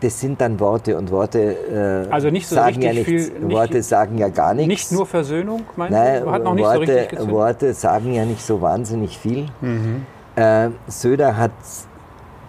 das 0.00 0.18
sind 0.20 0.40
dann 0.40 0.58
Worte 0.58 0.96
und 0.98 1.10
Worte 1.12 2.06
äh, 2.08 2.12
Also 2.12 2.30
nicht 2.30 2.48
so 2.48 2.56
sagen 2.56 2.82
ja 2.82 2.92
nichts. 2.92 3.06
viel- 3.06 3.30
nicht- 3.38 3.54
Worte 3.54 3.82
sagen 3.82 4.18
ja 4.18 4.28
gar 4.28 4.54
nichts. 4.54 4.68
Nicht 4.68 4.92
nur 4.92 5.06
Versöhnung, 5.06 5.62
meinst 5.76 5.92
Nein, 5.96 6.24
du? 6.24 6.30
Hat 6.32 6.42
noch 6.42 6.54
nicht 6.54 6.64
so 6.64 6.70
Worte, 6.70 6.80
richtig 6.80 7.08
gezündet? 7.10 7.34
Worte 7.34 7.74
sagen 7.74 8.12
ja 8.12 8.24
nicht 8.24 8.42
so 8.44 8.60
wahnsinnig 8.60 9.16
viel. 9.18 9.46
Mhm. 9.60 10.04
Äh, 10.34 10.70
Söder 10.88 11.36
hat, 11.36 11.52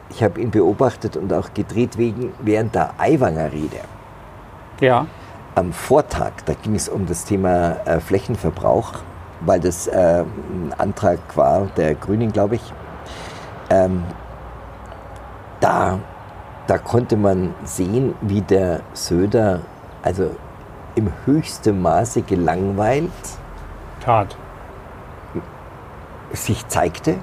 ich 0.09 0.23
habe 0.23 0.39
ihn 0.39 0.51
beobachtet 0.51 1.17
und 1.17 1.33
auch 1.33 1.53
gedreht 1.53 1.97
wegen, 1.97 2.33
während 2.39 2.75
der 2.75 2.91
Aiwanger 2.97 3.51
Rede. 3.51 3.81
Ja. 4.79 5.07
Am 5.55 5.71
Vortag, 5.73 6.31
da 6.45 6.53
ging 6.53 6.75
es 6.75 6.89
um 6.89 7.05
das 7.05 7.25
Thema 7.25 7.77
äh, 7.85 7.99
Flächenverbrauch, 7.99 8.93
weil 9.41 9.59
das 9.59 9.87
äh, 9.87 10.23
ein 10.23 10.73
Antrag 10.77 11.19
war 11.35 11.67
der 11.77 11.95
Grünen, 11.95 12.31
glaube 12.31 12.55
ich. 12.55 12.73
Ähm, 13.69 14.03
da, 15.59 15.99
da 16.67 16.77
konnte 16.77 17.17
man 17.17 17.53
sehen, 17.63 18.13
wie 18.21 18.41
der 18.41 18.81
Söder 18.93 19.61
also 20.03 20.29
im 20.95 21.11
höchsten 21.25 21.81
Maße 21.81 22.21
gelangweilt 22.21 23.11
Tat. 24.01 24.35
sich 26.31 26.67
zeigte 26.67 27.15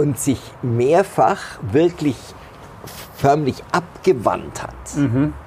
und 0.00 0.18
sich 0.18 0.40
mehrfach 0.62 1.38
wirklich 1.72 2.16
förmlich 3.16 3.62
abgewandt 3.70 4.62
hat 4.62 4.72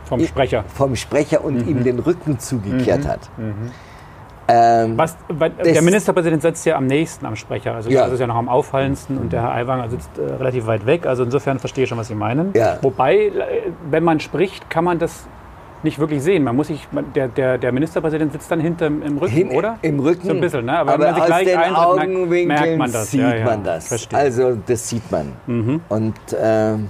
Vom 0.05 0.23
Sprecher. 0.25 0.63
vom 0.67 0.95
Sprecher 0.95 1.43
und 1.43 1.67
ihm 1.67 1.83
den 1.83 1.97
Rücken 1.99 2.37
zugekehrt 2.39 3.07
hat. 3.07 3.21
Ähm, 4.47 4.97
Was, 4.97 5.17
der 5.65 5.81
Ministerpräsident 5.81 6.41
sitzt 6.41 6.65
ja 6.65 6.75
am 6.75 6.85
nächsten 6.85 7.25
am 7.25 7.35
Sprecher. 7.35 7.73
Also 7.75 7.89
Ja. 7.89 8.03
das 8.03 8.13
ist 8.13 8.19
ja 8.19 8.27
noch 8.27 8.35
am 8.35 8.49
auffallendsten 8.49 9.17
und 9.17 9.31
der 9.33 9.41
Herr 9.41 9.53
Aiwanger 9.53 9.89
sitzt 9.89 10.11
äh, 10.19 10.21
relativ 10.21 10.67
weit 10.67 10.85
weg. 10.85 11.05
Also 11.07 11.23
insofern 11.23 11.59
verstehe 11.59 11.85
ich 11.85 11.89
schon, 11.89 11.97
was 11.97 12.09
Sie 12.09 12.15
meinen. 12.15 12.51
Ja. 12.53 12.77
Wobei, 12.81 13.15
äh, 13.27 13.31
wenn 13.89 14.03
man 14.03 14.19
spricht, 14.19 14.69
kann 14.69 14.83
man 14.83 14.99
das 14.99 15.25
nicht 15.83 15.99
wirklich 15.99 16.23
sehen. 16.23 16.43
Man 16.43 16.55
muss 16.55 16.67
sich, 16.67 16.87
der, 17.15 17.27
der, 17.27 17.57
der 17.57 17.71
Ministerpräsident 17.71 18.31
sitzt 18.31 18.49
dann 18.49 18.59
hinterm 18.59 19.01
im 19.01 19.17
Rücken, 19.17 19.33
hin, 19.33 19.49
oder? 19.51 19.77
Im 19.81 19.99
Rücken. 19.99 20.27
So 20.27 20.33
ein 20.33 20.41
bisschen, 20.41 20.65
ne? 20.65 20.77
Aber, 20.79 20.93
Aber, 20.93 21.05
wenn 21.05 21.11
man 21.11 21.21
sich 21.23 21.33
aus 21.33 21.43
den 21.43 21.57
eintritt, 21.57 21.77
Augenwinkeln 21.77 22.47
merkt 22.47 22.77
man 22.77 22.91
das. 22.91 23.11
sieht 23.11 23.21
ja, 23.21 23.35
ja. 23.35 23.45
man 23.45 23.63
das. 23.63 23.87
Verstehe. 23.87 24.19
Also 24.19 24.57
das 24.65 24.89
sieht 24.89 25.11
man. 25.11 25.33
Mhm. 25.47 25.81
Und 25.89 26.15
ähm, 26.39 26.89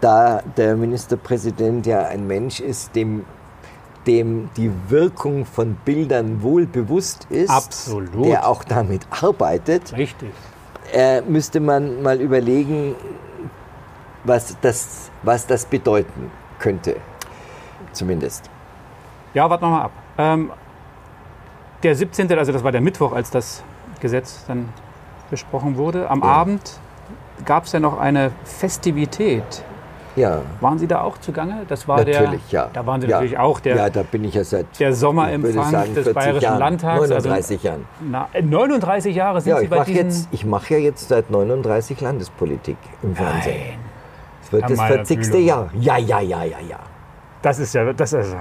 da 0.00 0.42
der 0.56 0.76
Ministerpräsident 0.76 1.86
ja 1.86 2.06
ein 2.06 2.26
Mensch 2.26 2.60
ist, 2.60 2.94
dem, 2.94 3.24
dem 4.06 4.50
die 4.56 4.70
Wirkung 4.88 5.44
von 5.44 5.76
Bildern 5.84 6.42
wohl 6.42 6.66
bewusst 6.66 7.26
ist, 7.30 7.50
Absolut. 7.50 8.26
der 8.26 8.46
auch 8.46 8.64
damit 8.64 9.02
arbeitet, 9.10 9.96
Richtig. 9.96 10.30
äh, 10.92 11.20
müsste 11.22 11.60
man 11.60 12.02
mal 12.02 12.20
überlegen, 12.20 12.94
was 14.24 14.56
das, 14.60 15.10
was 15.22 15.46
das 15.46 15.64
bedeuten 15.64 16.30
könnte. 16.58 16.96
Zumindest. 17.98 18.48
Ja, 19.34 19.50
warten 19.50 19.64
wir 19.64 19.70
mal 19.70 19.82
ab. 19.82 19.90
Ähm, 20.18 20.50
der 21.82 21.94
17., 21.96 22.32
also 22.38 22.52
das 22.52 22.62
war 22.62 22.70
der 22.72 22.80
Mittwoch, 22.80 23.12
als 23.12 23.30
das 23.30 23.62
Gesetz 24.00 24.44
dann 24.46 24.68
besprochen 25.30 25.76
wurde. 25.76 26.08
Am 26.08 26.20
Ja. 26.20 26.26
Abend 26.26 26.78
gab 27.44 27.64
es 27.64 27.72
ja 27.72 27.80
noch 27.80 27.98
eine 27.98 28.30
Festivität. 28.44 29.64
Ja, 30.16 30.42
Waren 30.60 30.78
Sie 30.78 30.86
da 30.88 31.02
auch 31.02 31.18
zugange? 31.18 31.62
Das 31.68 31.86
war 31.86 31.98
natürlich, 31.98 32.40
der, 32.50 32.62
ja. 32.64 32.70
Da 32.72 32.84
waren 32.86 33.00
Sie 33.00 33.06
ja. 33.06 33.16
natürlich 33.16 33.38
auch 33.38 33.60
der, 33.60 33.76
ja, 33.76 33.90
da 33.90 34.02
bin 34.02 34.24
ich 34.24 34.34
ja 34.34 34.42
seit 34.42 34.66
der 34.80 34.92
Sommerempfang 34.92 35.70
sagen, 35.70 35.94
des 35.94 36.04
40 36.04 36.14
Bayerischen 36.14 36.42
Jahren, 36.44 36.58
Landtags. 36.58 37.08
39 37.08 37.62
Jahren. 37.62 37.86
Also, 38.00 38.10
na, 38.10 38.28
äh, 38.32 38.42
39 38.42 39.14
Jahre 39.14 39.40
sind 39.40 39.50
Ja, 39.50 39.58
Sie 39.58 39.64
ich 39.64 39.70
bei 39.70 39.76
mache 39.76 39.86
diesen... 39.92 40.04
jetzt, 40.06 40.28
ich 40.32 40.44
mache 40.44 40.74
ja 40.74 40.80
jetzt 40.80 41.08
seit 41.08 41.30
39 41.30 42.00
Landespolitik 42.00 42.76
im 43.02 43.14
Fernsehen. 43.14 43.56
Nein, 43.56 43.78
Es 44.42 44.52
wird 44.52 44.62
Herr 44.62 44.68
das 44.70 44.78
Meyer, 44.78 44.88
40. 45.04 45.20
Bülow. 45.20 45.38
Jahr. 45.38 45.70
Ja, 45.78 45.96
ja, 45.98 46.20
ja, 46.20 46.42
ja, 46.42 46.56
ja. 46.68 46.78
Das 47.42 47.58
ist 47.58 47.74
ja, 47.74 47.92
das 47.92 48.12
ist, 48.12 48.34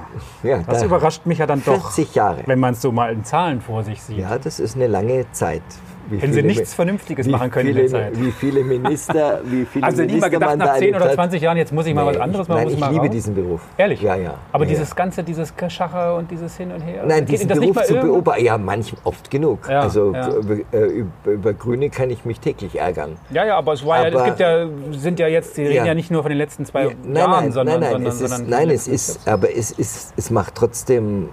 ja 0.44 0.60
das 0.68 0.80
da- 0.80 0.86
überrascht 0.86 1.26
mich 1.26 1.38
ja 1.40 1.46
dann 1.46 1.64
doch, 1.66 1.92
40 1.92 2.16
Jahre. 2.16 2.44
wenn 2.46 2.60
man 2.60 2.74
es 2.74 2.82
so 2.82 2.92
mal 2.92 3.12
in 3.12 3.24
Zahlen 3.24 3.62
vor 3.62 3.84
sich 3.84 4.02
sieht. 4.02 4.18
Ja, 4.18 4.38
das 4.38 4.60
ist 4.60 4.76
eine 4.76 4.88
lange 4.88 5.32
Zeit. 5.32 5.62
Wie 6.10 6.22
wenn 6.22 6.34
Sie 6.34 6.42
nichts 6.44 6.74
Vernünftiges 6.74 7.28
machen 7.28 7.52
können 7.52 7.68
viele, 7.68 7.82
in 7.86 7.92
der 7.92 8.02
Zeit. 8.12 8.20
Wie 8.22 8.32
viele 8.32 8.64
Minister, 8.64 9.42
wie 9.46 9.66
viele 9.66 9.86
Also 9.86 10.04
nie 10.04 10.18
mal 10.18 10.30
gedacht, 10.30 10.58
nach 10.58 10.74
10 10.74 10.76
erlebt 10.76 10.96
oder 10.98 11.06
hat. 11.06 11.14
20 11.16 11.42
Jahren, 11.42 11.58
jetzt 11.58 11.74
muss 11.74 11.86
ich 11.86 11.94
mal 11.94 12.06
Nee, 12.06 12.12
was 12.12 12.18
anderes 12.22 12.48
machen. 12.48 12.64
Nein, 12.64 12.74
ich 12.74 12.80
mal 12.80 12.92
liebe 12.92 13.06
raus. 13.06 13.12
diesen 13.12 13.36
Beruf. 13.36 13.62
Ehrlich? 13.78 14.02
Ja, 14.02 14.16
ja. 14.16 14.34
Aber 14.52 14.64
ja, 14.66 14.70
dieses 14.70 14.96
ganze, 14.96 15.24
dieses 15.24 15.56
Geschacher 15.56 16.16
und 16.16 16.32
dieses 16.32 16.56
Hin 16.58 16.72
und 16.72 16.82
Her. 16.82 17.04
Nein, 17.06 17.26
diesen 17.26 17.48
Beruf 17.48 17.82
zu 17.84 17.96
beobachten, 17.96 18.44
ja, 18.46 18.58
manchmal 18.58 19.02
oft 19.04 19.30
genug. 19.30 19.68
Ja, 19.70 19.82
also. 19.82 20.10
Über, 20.10 20.56
äh, 20.72 20.86
über, 20.86 21.32
über 21.32 21.54
Grüne 21.54 21.90
kann 21.90 22.10
ich 22.10 22.26
mich 22.26 22.40
täglich 22.40 22.80
ärgern. 22.80 23.18
Ja, 23.32 23.46
ja, 23.46 23.58
aber 23.58 23.74
es 23.74 23.86
war 23.86 24.02
ja, 24.02 24.08
es 24.10 24.16
Aber- 24.16 24.26
gibt 24.26 24.40
ja, 24.40 24.68
sind 24.92 25.20
ja 25.20 25.28
jetzt, 25.28 25.56
Sie 25.56 25.64
reden 25.66 25.86
Ja. 25.86 25.94
nicht 25.94 26.12
nur 26.12 26.22
von 26.24 26.30
den 26.30 26.38
letzten 26.38 26.66
zwei 26.66 26.84
Jahren, 26.84 26.96
nein, 27.06 27.52
sondern, 27.52 27.80
nein, 27.80 27.92
nein, 27.92 27.92
sondern, 27.92 28.08
es 28.08 28.14
ist, 28.14 28.20
sondern 28.20 28.42
von 28.42 28.50
nein, 28.50 28.70
es 28.70 28.88
ist, 28.88 29.28
aber 29.28 29.56
es 29.56 29.72
ist, 29.72 30.14
es 30.18 30.30
macht 30.30 30.56
trotzdem, 30.56 31.30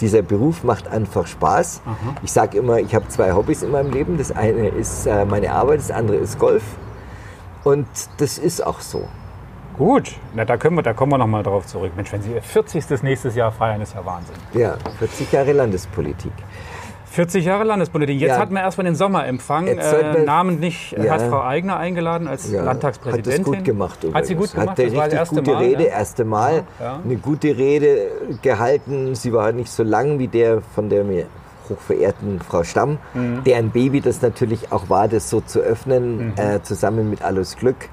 dieser 0.00 0.22
Beruf 0.22 0.64
macht 0.64 0.88
einfach 0.88 1.26
Spaß. 1.26 1.82
Ich 2.22 2.32
sage 2.32 2.58
immer, 2.58 2.78
ich 2.78 2.94
habe 2.94 3.08
zwei 3.08 3.32
Hobbys 3.32 3.62
in 3.62 3.70
meinem 3.82 3.92
Leben. 3.92 4.18
Das 4.18 4.32
eine 4.32 4.68
ist 4.68 5.06
äh, 5.06 5.24
meine 5.24 5.52
Arbeit, 5.52 5.78
das 5.80 5.90
andere 5.90 6.16
ist 6.18 6.38
Golf. 6.38 6.62
Und 7.64 7.86
das 8.18 8.38
ist 8.38 8.64
auch 8.66 8.80
so. 8.80 9.08
Gut, 9.76 10.12
na, 10.34 10.44
da, 10.44 10.56
können 10.56 10.76
wir, 10.76 10.82
da 10.82 10.92
kommen 10.92 11.12
wir 11.12 11.18
nochmal 11.18 11.42
drauf 11.44 11.66
zurück. 11.66 11.92
Mensch, 11.96 12.12
wenn 12.12 12.22
Sie 12.22 12.32
Ihr 12.32 12.42
40. 12.42 13.02
nächstes 13.02 13.36
Jahr 13.36 13.52
feiern, 13.52 13.80
ist 13.80 13.94
ja 13.94 14.04
Wahnsinn. 14.04 14.34
Ja, 14.52 14.74
40 14.98 15.30
Jahre 15.30 15.52
Landespolitik. 15.52 16.32
40 17.10 17.44
Jahre 17.44 17.64
Landespolitik. 17.64 18.20
Jetzt 18.20 18.30
Ja. 18.32 18.38
hatten 18.38 18.54
wir 18.54 18.60
erstmal 18.60 18.84
den 18.86 18.94
Sommerempfang. 18.96 19.66
Äh, 19.68 19.76
wir- 20.14 20.24
namentlich 20.24 20.96
äh, 20.98 21.06
Ja. 21.06 21.12
hat 21.14 21.22
Frau 21.22 21.42
Eigner 21.42 21.76
eingeladen 21.78 22.26
als 22.28 22.50
Ja, 22.50 22.62
Landtagspräsidentin. 22.64 23.32
Hat 23.32 23.40
das 23.40 23.46
gut 23.56 23.64
gemacht. 23.64 23.98
Hat 24.12 24.26
sie 24.26 24.32
übrigens. 24.34 24.52
gut 24.52 24.60
gemacht? 24.60 24.78
Hat 24.78 24.78
eine 24.80 24.86
das 24.88 24.94
das 24.94 25.02
richtig 25.04 25.18
erste 25.18 25.34
gute 25.36 25.50
Mal. 25.52 25.62
Rede, 25.62 25.82
ja? 25.84 25.88
erste 25.90 26.24
Mal. 26.24 26.62
Eine 27.04 27.16
gute 27.16 27.56
Rede 27.56 27.98
gehalten. 28.42 29.14
Sie 29.14 29.32
war 29.32 29.52
nicht 29.52 29.70
so 29.70 29.82
lang 29.84 30.18
wie 30.18 30.28
der 30.28 30.60
von 30.74 30.88
der 30.90 31.04
mir 31.04 31.26
hochverehrten 31.68 32.40
Frau 32.40 32.64
Stamm, 32.64 32.98
Mhm. 33.14 33.44
deren 33.44 33.70
Baby 33.70 34.00
das 34.00 34.22
natürlich 34.22 34.72
auch 34.72 34.88
war, 34.88 35.08
das 35.08 35.30
so 35.30 35.40
zu 35.40 35.60
öffnen, 35.60 36.28
Mhm. 36.28 36.32
äh, 36.36 36.62
zusammen 36.62 37.10
mit 37.10 37.22
Alles 37.22 37.56
Glück. 37.56 37.88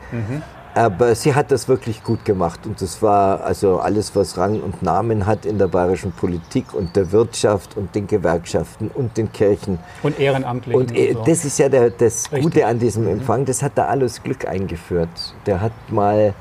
Aber 0.78 1.16
sie 1.16 1.34
hat 1.34 1.52
das 1.52 1.70
wirklich 1.70 2.04
gut 2.04 2.26
gemacht 2.26 2.66
und 2.66 2.82
das 2.82 3.02
war 3.02 3.46
also 3.46 3.80
alles, 3.80 4.14
was 4.14 4.38
Rang 4.38 4.60
und 4.60 4.82
Namen 4.84 5.26
hat 5.26 5.46
in 5.46 5.58
der 5.58 5.68
bayerischen 5.68 6.12
Politik 6.12 6.74
und 6.74 6.98
der 6.98 7.14
Wirtschaft 7.14 7.78
und 7.78 7.96
den 7.96 8.08
Gewerkschaften 8.08 8.92
und 8.94 9.16
den 9.16 9.32
Kirchen. 9.32 9.80
Und 10.04 10.20
ehrenamtlich. 10.20 10.76
Und 10.76 10.94
äh, 10.94 11.16
das 11.26 11.46
ist 11.46 11.60
ja 11.60 11.70
der, 11.70 11.92
das 11.92 12.26
Richtig. 12.30 12.44
Gute 12.44 12.66
an 12.66 12.80
diesem 12.80 13.08
Empfang, 13.08 13.46
das 13.46 13.64
hat 13.64 13.72
da 13.76 13.86
alles 13.86 14.22
Glück 14.22 14.46
eingeführt. 14.50 15.08
Der 15.46 15.62
hat 15.62 15.72
mal, 15.88 16.34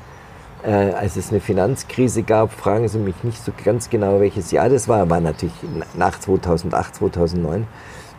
äh, 0.65 0.93
als 0.93 1.15
es 1.15 1.29
eine 1.29 1.39
Finanzkrise 1.39 2.23
gab, 2.23 2.51
fragen 2.51 2.87
Sie 2.87 2.97
mich 2.97 3.23
nicht 3.23 3.43
so 3.43 3.51
ganz 3.63 3.89
genau, 3.89 4.19
welches 4.19 4.51
Jahr 4.51 4.69
das 4.69 4.87
war, 4.87 5.09
war 5.09 5.21
natürlich 5.21 5.53
nach 5.95 6.19
2008, 6.19 6.95
2009. 6.95 7.67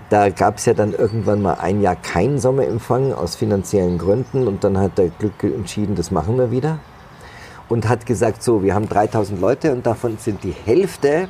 Da 0.08 0.28
gab 0.28 0.58
es 0.58 0.66
ja 0.66 0.74
dann 0.74 0.92
irgendwann 0.92 1.42
mal 1.42 1.54
ein 1.54 1.82
Jahr 1.82 1.96
keinen 1.96 2.38
Sommerempfang 2.38 3.12
aus 3.12 3.34
finanziellen 3.34 3.98
Gründen 3.98 4.46
und 4.46 4.62
dann 4.62 4.78
hat 4.78 4.98
der 4.98 5.08
Glück 5.08 5.42
entschieden, 5.42 5.96
das 5.96 6.12
machen 6.12 6.38
wir 6.38 6.52
wieder. 6.52 6.78
Und 7.68 7.88
hat 7.88 8.06
gesagt, 8.06 8.44
so, 8.44 8.62
wir 8.62 8.76
haben 8.76 8.88
3000 8.88 9.40
Leute 9.40 9.72
und 9.72 9.84
davon 9.84 10.18
sind 10.18 10.44
die 10.44 10.54
Hälfte 10.64 11.28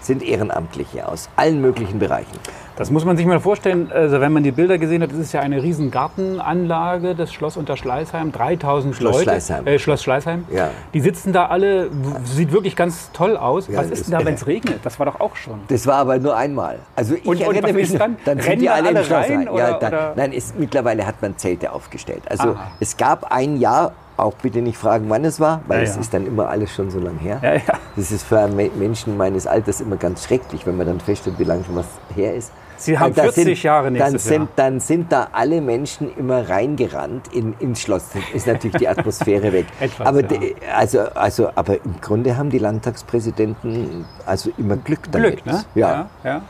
sind 0.00 0.22
Ehrenamtliche 0.22 1.08
aus 1.08 1.30
allen 1.36 1.62
möglichen 1.62 1.98
Bereichen. 1.98 2.38
Das 2.76 2.90
muss 2.90 3.04
man 3.04 3.16
sich 3.16 3.24
mal 3.24 3.38
vorstellen, 3.38 3.90
also 3.92 4.20
wenn 4.20 4.32
man 4.32 4.42
die 4.42 4.50
Bilder 4.50 4.78
gesehen 4.78 5.02
hat, 5.02 5.12
das 5.12 5.18
ist 5.18 5.32
ja 5.32 5.40
eine 5.40 5.62
riesen 5.62 5.90
Gartenanlage, 5.92 7.14
das 7.14 7.32
Schloss 7.32 7.56
unter 7.56 7.76
Schleißheim, 7.76 8.32
3000 8.32 8.94
Schloss 8.96 9.12
Leute. 9.12 9.24
Schleißheim. 9.24 9.66
Äh, 9.66 9.78
Schloss 9.78 10.02
Schleißheim. 10.02 10.44
Ja. 10.50 10.70
Die 10.92 11.00
sitzen 11.00 11.32
da 11.32 11.46
alle, 11.46 11.88
sieht 12.24 12.52
wirklich 12.52 12.74
ganz 12.76 13.10
toll 13.12 13.36
aus. 13.36 13.68
Ja, 13.68 13.78
was 13.78 13.90
ist 13.90 14.06
denn 14.06 14.18
da, 14.18 14.24
wenn 14.24 14.34
es 14.34 14.46
regnet? 14.46 14.80
Das 14.82 14.98
war 14.98 15.06
doch 15.06 15.20
auch 15.20 15.36
schon. 15.36 15.60
Das 15.68 15.86
war 15.86 15.96
aber 15.96 16.18
nur 16.18 16.36
einmal. 16.36 16.78
Also 16.96 17.14
ich 17.14 17.24
Und- 17.24 17.36
und 17.36 17.42
erinnere 17.42 17.64
was 17.68 17.72
mich, 17.74 17.90
ist 17.92 18.00
dann? 18.00 18.16
dann 18.24 18.40
sind 18.40 18.60
die 18.60 18.66
da 18.66 18.72
alle, 18.74 18.90
im 18.90 18.96
alle 18.96 19.04
Schloss 19.04 19.28
rein, 19.28 19.48
oder- 19.48 19.68
ja, 19.68 19.78
dann? 19.78 20.16
Nein, 20.16 20.32
ist, 20.32 20.58
mittlerweile 20.58 21.06
hat 21.06 21.22
man 21.22 21.36
Zelte 21.38 21.72
aufgestellt. 21.72 22.22
Also 22.28 22.50
Aha. 22.50 22.72
es 22.80 22.96
gab 22.96 23.30
ein 23.32 23.56
Jahr, 23.56 23.92
auch 24.16 24.34
bitte 24.34 24.60
nicht 24.62 24.78
fragen, 24.78 25.06
wann 25.08 25.24
es 25.24 25.40
war, 25.40 25.60
weil 25.66 25.78
Ja, 25.78 25.84
es 25.84 25.94
ja. 25.96 26.00
ist 26.00 26.14
dann 26.14 26.26
immer 26.26 26.48
alles 26.48 26.72
schon 26.74 26.90
so 26.90 26.98
lang 27.00 27.18
her. 27.18 27.40
Ja. 27.42 27.74
Das 27.96 28.10
ist 28.12 28.24
für 28.24 28.46
Me- 28.48 28.70
Menschen 28.76 29.16
meines 29.16 29.46
Alters 29.46 29.80
immer 29.80 29.96
ganz 29.96 30.24
schrecklich, 30.24 30.66
wenn 30.66 30.76
man 30.76 30.86
dann 30.86 31.00
feststellt, 31.00 31.38
wie 31.38 31.44
lange 31.44 31.64
schon 31.64 31.76
was 31.76 31.86
her 32.14 32.34
ist. 32.34 32.52
Sie 32.76 32.98
haben 32.98 33.10
Und 33.10 33.18
da 33.18 33.22
40 33.30 33.62
Jahre 33.62 33.84
dann 33.84 33.92
nächstes 33.94 34.24
sind, 34.24 34.36
Jahr. 34.42 34.48
Dann 34.56 34.80
sind 34.80 35.12
da 35.12 35.28
alle 35.32 35.60
Menschen 35.60 36.14
immer 36.16 36.48
reingerannt 36.48 37.28
in, 37.32 37.54
ins 37.60 37.80
Schloss. 37.80 38.10
Dann 38.12 38.22
ist 38.34 38.46
natürlich 38.46 38.76
die 38.78 38.88
Atmosphäre 38.88 39.52
weg. 39.52 39.66
Etwas, 39.80 40.06
aber, 40.06 40.20
ja. 40.22 40.38
also, 40.76 41.00
also, 41.14 41.50
aber 41.54 41.76
im 41.84 42.00
Grunde 42.00 42.36
haben 42.36 42.50
die 42.50 42.58
Landtagspräsidenten 42.58 44.04
also 44.26 44.50
immer 44.58 44.76
Glück 44.76 45.10
damit. 45.10 45.42
Glück, 45.42 45.46
ne? 45.46 45.64
Ja. 45.74 45.88
ja. 45.88 46.30
ja. 46.30 46.42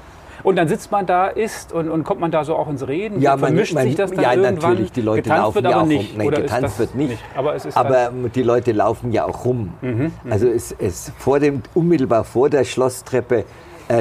Und 0.43 0.57
dann 0.57 0.69
sitzt 0.69 0.93
man 0.93 1.07
da, 1.07 1.29
isst 1.29 1.73
und, 1.73 1.89
und 1.89 2.05
kommt 2.05 2.21
man 2.21 2.31
da 2.31 2.45
so 2.45 2.55
auch 2.55 2.69
ins 2.69 2.87
Reden? 2.87 3.21
Ja, 3.23 3.31
man- 3.31 3.41
vermischt 3.41 3.73
man- 3.73 3.85
sich 3.85 3.97
das 3.97 4.11
dann 4.11 4.23
ja, 4.23 4.35
irgendwann? 4.35 4.73
natürlich, 4.73 4.93
die 4.93 5.01
Leute 5.01 5.23
getanzt 5.23 5.43
laufen 5.43 5.55
wird 5.55 5.65
ja 5.65 5.71
aber 5.71 5.81
auch 5.83 5.87
nicht. 5.87 6.11
rum. 6.11 6.19
Nein, 6.19 6.31
getanzt 6.31 6.79
wird 6.79 6.95
nicht. 6.95 7.19
Aber 7.35 7.55
es 7.55 7.65
ist 7.65 7.77
Aber 7.77 7.91
dann, 7.95 8.25
ähm, 8.25 8.33
die 8.33 8.43
Leute 8.43 8.73
laufen 8.73 9.11
ja 9.11 9.25
auch 9.25 9.47
rum. 9.47 9.73
Mhm, 9.81 10.13
Also 10.29 10.47
es, 10.49 10.75
es 10.79 11.13
vor 11.19 11.41
dem, 11.41 11.63
unmittelbar 11.73 12.25
vor 12.25 12.51
der 12.51 12.65
Schlosstreppe 12.65 13.45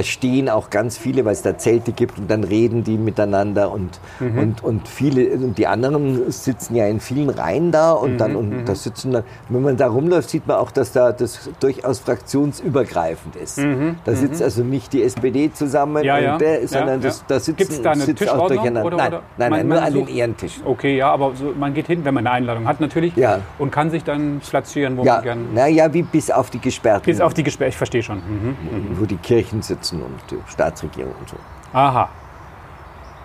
stehen 0.01 0.49
auch 0.49 0.69
ganz 0.69 0.97
viele, 0.97 1.25
weil 1.25 1.33
es 1.33 1.41
da 1.41 1.57
Zelte 1.57 1.91
gibt 1.91 2.17
und 2.17 2.29
dann 2.31 2.43
reden 2.43 2.83
die 2.83 2.97
miteinander 2.97 3.71
und, 3.71 3.99
Mhm. 4.19 4.37
und, 4.39 4.63
und 4.63 4.87
viele, 4.87 5.31
und 5.35 5.57
die 5.57 5.67
anderen 5.67 6.31
sitzen 6.31 6.75
ja 6.75 6.87
in 6.87 6.99
vielen 6.99 7.29
Reihen 7.29 7.71
da 7.71 7.91
und 7.91 8.13
Mhm, 8.13 8.17
dann, 8.17 8.35
und 8.35 8.65
da 8.65 8.75
sitzen 8.75 9.11
dann, 9.11 9.23
wenn 9.49 9.61
man 9.61 9.75
da 9.77 9.87
rumläuft, 9.87 10.29
sieht 10.29 10.47
man 10.47 10.57
auch, 10.57 10.71
dass 10.71 10.91
da 10.93 11.11
das 11.11 11.49
durchaus 11.59 11.99
fraktionsübergreifend 11.99 13.35
ist. 13.35 13.59
Da 14.05 14.13
sitzt 14.13 14.41
also 14.41 14.63
nicht 14.63 14.93
die 14.93 15.03
SPD 15.03 15.51
zusammen, 15.51 16.01
Mhm, 16.01 16.03
Ja, 16.03 16.17
ja. 16.19 16.33
und 16.33 16.41
der, 16.41 16.67
sondern 16.67 17.01
ja. 17.01 17.07
das, 17.07 17.23
da 17.27 17.39
sitzen 17.39 17.57
Gibt's 17.57 17.81
da 17.81 17.91
eine 17.91 18.01
sitzt 18.03 18.29
auch 18.29 18.47
durcheinander. 18.47 18.85
oder- 18.85 18.97
nein, 18.97 19.07
oder? 19.07 19.21
nein, 19.37 19.49
Man- 19.49 19.59
nein, 19.59 19.67
nur 19.67 19.75
man 19.77 19.85
an 19.87 19.93
den 19.93 20.07
Ehrentischen. 20.07 20.65
Okay, 20.65 20.97
ja, 20.97 21.11
aber 21.11 21.33
so, 21.35 21.53
man 21.57 21.73
geht 21.73 21.87
hin, 21.87 22.03
wenn 22.05 22.13
man 22.13 22.25
eine 22.27 22.35
Einladung 22.35 22.67
hat 22.67 22.79
natürlich 22.79 23.15
Ja. 23.15 23.39
und 23.59 23.71
kann 23.71 23.89
sich 23.89 24.03
dann 24.03 24.39
platzieren, 24.39 24.97
wo 24.97 25.03
man 25.03 25.21
gern... 25.23 25.53
naja, 25.53 25.93
wie 25.93 26.03
bis 26.03 26.31
auf 26.31 26.49
die 26.49 26.59
Gesperrten, 26.59 27.05
Bis 27.05 27.19
auf 27.21 27.33
die 27.33 27.43
Gespräche, 27.43 27.69
ich 27.69 27.77
verstehe 27.77 28.03
schon. 28.03 28.17
Mhm. 28.17 28.97
wo 28.99 29.05
die 29.05 29.17
Kirchen 29.17 29.61
sitzen 29.73 30.01
und 30.01 30.19
die 30.29 30.37
Staatsregierung 30.51 31.13
und 31.19 31.29
so. 31.29 31.35
Aha. 31.73 32.09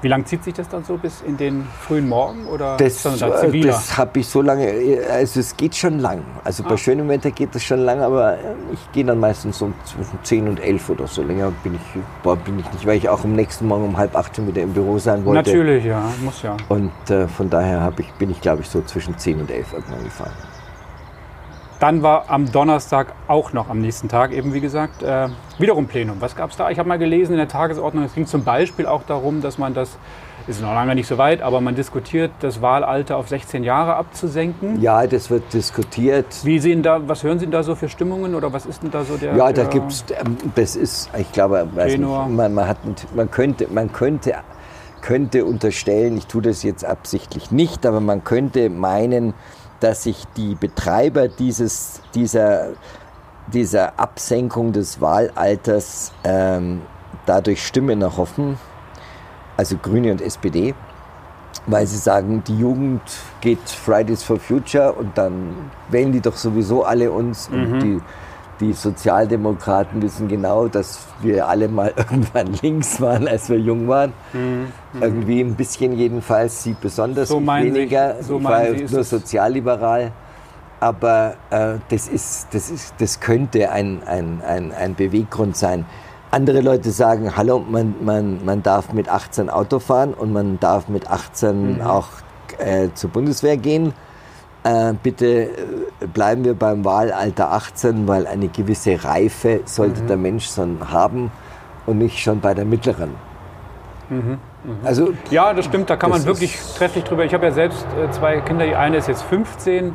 Wie 0.00 0.06
lange 0.06 0.24
zieht 0.26 0.44
sich 0.44 0.54
das 0.54 0.68
dann 0.68 0.84
so 0.84 0.96
bis 0.96 1.22
in 1.22 1.36
den 1.36 1.66
frühen 1.80 2.08
Morgen 2.08 2.46
oder 2.46 2.76
Das, 2.76 3.02
das 3.02 3.98
habe 3.98 4.20
ich 4.20 4.28
so 4.28 4.42
lange, 4.42 4.72
also 5.10 5.40
es 5.40 5.56
geht 5.56 5.74
schon 5.74 5.98
lang. 5.98 6.22
Also 6.44 6.62
bei 6.62 6.74
Ah. 6.74 6.76
schönem 6.76 7.08
Wetter 7.08 7.32
geht 7.32 7.52
das 7.52 7.64
schon 7.64 7.80
lang, 7.80 8.00
aber 8.00 8.38
ich 8.72 8.92
gehe 8.92 9.04
dann 9.04 9.18
meistens 9.18 9.58
so 9.58 9.72
zwischen 9.84 10.18
10 10.22 10.48
und 10.48 10.60
11 10.60 10.88
oder 10.90 11.08
so. 11.08 11.22
Länger 11.24 11.50
bin 11.64 11.74
ich, 11.74 12.00
boah, 12.22 12.36
bin 12.36 12.60
ich 12.60 12.72
nicht, 12.72 12.86
weil 12.86 12.96
ich 12.96 13.08
auch 13.08 13.24
am 13.24 13.32
nächsten 13.32 13.66
Morgen 13.66 13.86
um 13.86 13.96
halb 13.96 14.14
acht 14.14 14.36
schon 14.36 14.46
wieder 14.46 14.62
im 14.62 14.72
Büro 14.72 14.98
sein 14.98 15.24
wollte. 15.24 15.50
Natürlich, 15.50 15.84
ja, 15.84 16.00
muss 16.22 16.42
ja. 16.42 16.56
Und 16.68 16.92
äh, 17.10 17.26
von 17.26 17.50
daher 17.50 17.92
ich, 17.98 18.12
bin 18.12 18.30
ich, 18.30 18.40
glaube 18.40 18.62
ich, 18.62 18.68
so 18.68 18.80
zwischen 18.82 19.18
10 19.18 19.40
und 19.40 19.50
11 19.50 19.72
irgendwann 19.72 20.04
gefahren. 20.04 20.32
Dann 21.80 22.02
war 22.02 22.24
am 22.28 22.50
Donnerstag 22.50 23.12
auch 23.28 23.52
noch 23.52 23.68
am 23.68 23.80
nächsten 23.80 24.08
Tag 24.08 24.32
eben, 24.32 24.52
wie 24.52 24.60
gesagt, 24.60 25.02
äh, 25.02 25.28
wiederum 25.58 25.86
Plenum. 25.86 26.16
Was 26.20 26.34
gab 26.34 26.50
es 26.50 26.56
da? 26.56 26.70
Ich 26.70 26.78
habe 26.78 26.88
mal 26.88 26.98
gelesen 26.98 27.32
in 27.32 27.38
der 27.38 27.46
Tagesordnung, 27.46 28.04
es 28.04 28.14
ging 28.14 28.26
zum 28.26 28.42
Beispiel 28.42 28.86
auch 28.86 29.04
darum, 29.04 29.42
dass 29.42 29.58
man 29.58 29.74
das, 29.74 29.96
ist 30.48 30.60
noch 30.60 30.74
lange 30.74 30.96
nicht 30.96 31.06
so 31.06 31.18
weit, 31.18 31.40
aber 31.40 31.60
man 31.60 31.76
diskutiert, 31.76 32.32
das 32.40 32.60
Wahlalter 32.62 33.16
auf 33.16 33.28
16 33.28 33.62
Jahre 33.62 33.94
abzusenken. 33.94 34.80
Ja, 34.80 35.06
das 35.06 35.30
wird 35.30 35.52
diskutiert. 35.52 36.26
Wie 36.42 36.58
sehen 36.58 36.82
da, 36.82 37.06
was 37.06 37.22
hören 37.22 37.38
Sie 37.38 37.44
denn 37.44 37.52
da 37.52 37.62
so 37.62 37.76
für 37.76 37.88
Stimmungen 37.88 38.34
oder 38.34 38.52
was 38.52 38.66
ist 38.66 38.82
denn 38.82 38.90
da 38.90 39.04
so 39.04 39.16
der? 39.16 39.36
Ja, 39.36 39.46
da 39.46 39.52
der, 39.52 39.66
gibt's, 39.66 40.04
ähm, 40.18 40.36
das 40.56 40.74
ist, 40.74 41.10
ich 41.16 41.30
glaube, 41.30 41.68
weiß 41.74 41.96
nicht, 41.96 42.00
man, 42.00 42.54
man, 42.54 42.66
hat, 42.66 42.78
man 43.14 43.30
könnte, 43.30 43.68
man 43.70 43.92
könnte, 43.92 44.34
könnte 45.00 45.44
unterstellen, 45.44 46.16
ich 46.16 46.26
tue 46.26 46.42
das 46.42 46.64
jetzt 46.64 46.84
absichtlich 46.84 47.52
nicht, 47.52 47.86
aber 47.86 48.00
man 48.00 48.24
könnte 48.24 48.68
meinen, 48.68 49.34
dass 49.80 50.04
sich 50.04 50.24
die 50.36 50.54
Betreiber 50.54 51.28
dieses, 51.28 52.00
dieser, 52.14 52.70
dieser 53.52 53.98
Absenkung 53.98 54.72
des 54.72 55.00
Wahlalters 55.00 56.12
ähm, 56.24 56.82
dadurch 57.26 57.64
Stimmen 57.66 58.02
erhoffen, 58.02 58.58
also 59.56 59.76
Grüne 59.76 60.12
und 60.12 60.20
SPD, 60.20 60.74
weil 61.66 61.86
sie 61.86 61.98
sagen, 61.98 62.42
die 62.46 62.58
Jugend 62.58 63.02
geht 63.40 63.68
Fridays 63.68 64.22
for 64.22 64.38
Future 64.38 64.92
und 64.92 65.16
dann 65.16 65.54
wählen 65.88 66.12
die 66.12 66.20
doch 66.20 66.36
sowieso 66.36 66.84
alle 66.84 67.10
uns 67.10 67.48
und 67.48 67.80
die, 67.80 68.00
die 68.60 68.72
Sozialdemokraten 68.72 70.02
wissen 70.02 70.28
genau, 70.28 70.68
dass 70.68 71.06
wir 71.22 71.46
alle 71.46 71.68
mal 71.68 71.92
irgendwann 71.96 72.52
links 72.62 73.00
waren, 73.00 73.28
als 73.28 73.48
wir 73.48 73.58
jung 73.58 73.88
waren. 73.88 74.12
Irgendwie 75.00 75.40
ein 75.40 75.54
bisschen 75.54 75.92
jedenfalls, 75.96 76.62
sie 76.62 76.74
besonders 76.80 77.28
So 77.28 77.40
weniger. 77.40 78.16
so 78.20 78.36
ich 78.36 78.42
meinen 78.42 78.80
war 78.82 78.90
nur 78.90 79.04
sozialliberal. 79.04 80.12
Aber 80.80 81.34
äh, 81.50 81.74
das, 81.88 82.08
ist, 82.08 82.48
das, 82.52 82.70
ist, 82.70 82.94
das 82.98 83.18
könnte 83.20 83.70
ein, 83.70 84.02
ein, 84.06 84.40
ein, 84.46 84.72
ein 84.72 84.94
Beweggrund 84.94 85.56
sein. 85.56 85.84
Andere 86.30 86.60
Leute 86.60 86.90
sagen, 86.90 87.36
hallo, 87.36 87.64
man, 87.68 87.94
man, 88.02 88.44
man 88.44 88.62
darf 88.62 88.92
mit 88.92 89.08
18 89.08 89.50
Auto 89.50 89.78
fahren 89.78 90.14
und 90.14 90.32
man 90.32 90.60
darf 90.60 90.88
mit 90.88 91.10
18 91.10 91.76
Mhm. 91.76 91.80
auch 91.80 92.08
äh, 92.58 92.88
zur 92.94 93.10
Bundeswehr 93.10 93.56
gehen. 93.56 93.92
Äh, 94.68 94.92
bitte 95.02 95.26
äh, 95.26 95.48
bleiben 96.12 96.44
wir 96.44 96.52
beim 96.54 96.84
Wahlalter 96.84 97.52
18, 97.52 98.06
weil 98.06 98.26
eine 98.26 98.48
gewisse 98.48 99.02
Reife 99.02 99.60
sollte 99.64 100.02
Mhm. 100.02 100.06
der 100.08 100.16
Mensch 100.18 100.46
schon 100.50 100.78
haben 100.92 101.30
und 101.86 101.96
nicht 101.98 102.18
schon 102.18 102.40
bei 102.40 102.52
der 102.52 102.66
mittleren. 102.66 103.10
Mhm. 104.10 104.38
Also 104.84 105.14
Ja, 105.30 105.54
das 105.54 105.64
stimmt, 105.64 105.88
da 105.88 105.96
kann 105.96 106.10
man 106.10 106.24
wirklich 106.26 106.58
trefflich 106.76 107.04
drüber. 107.04 107.24
Ich 107.24 107.32
habe 107.32 107.46
ja 107.46 107.52
selbst 107.52 107.86
äh, 108.02 108.10
zwei 108.10 108.40
Kinder, 108.40 108.66
die 108.66 108.74
eine 108.74 108.98
ist 108.98 109.08
jetzt 109.08 109.22
15. 109.22 109.94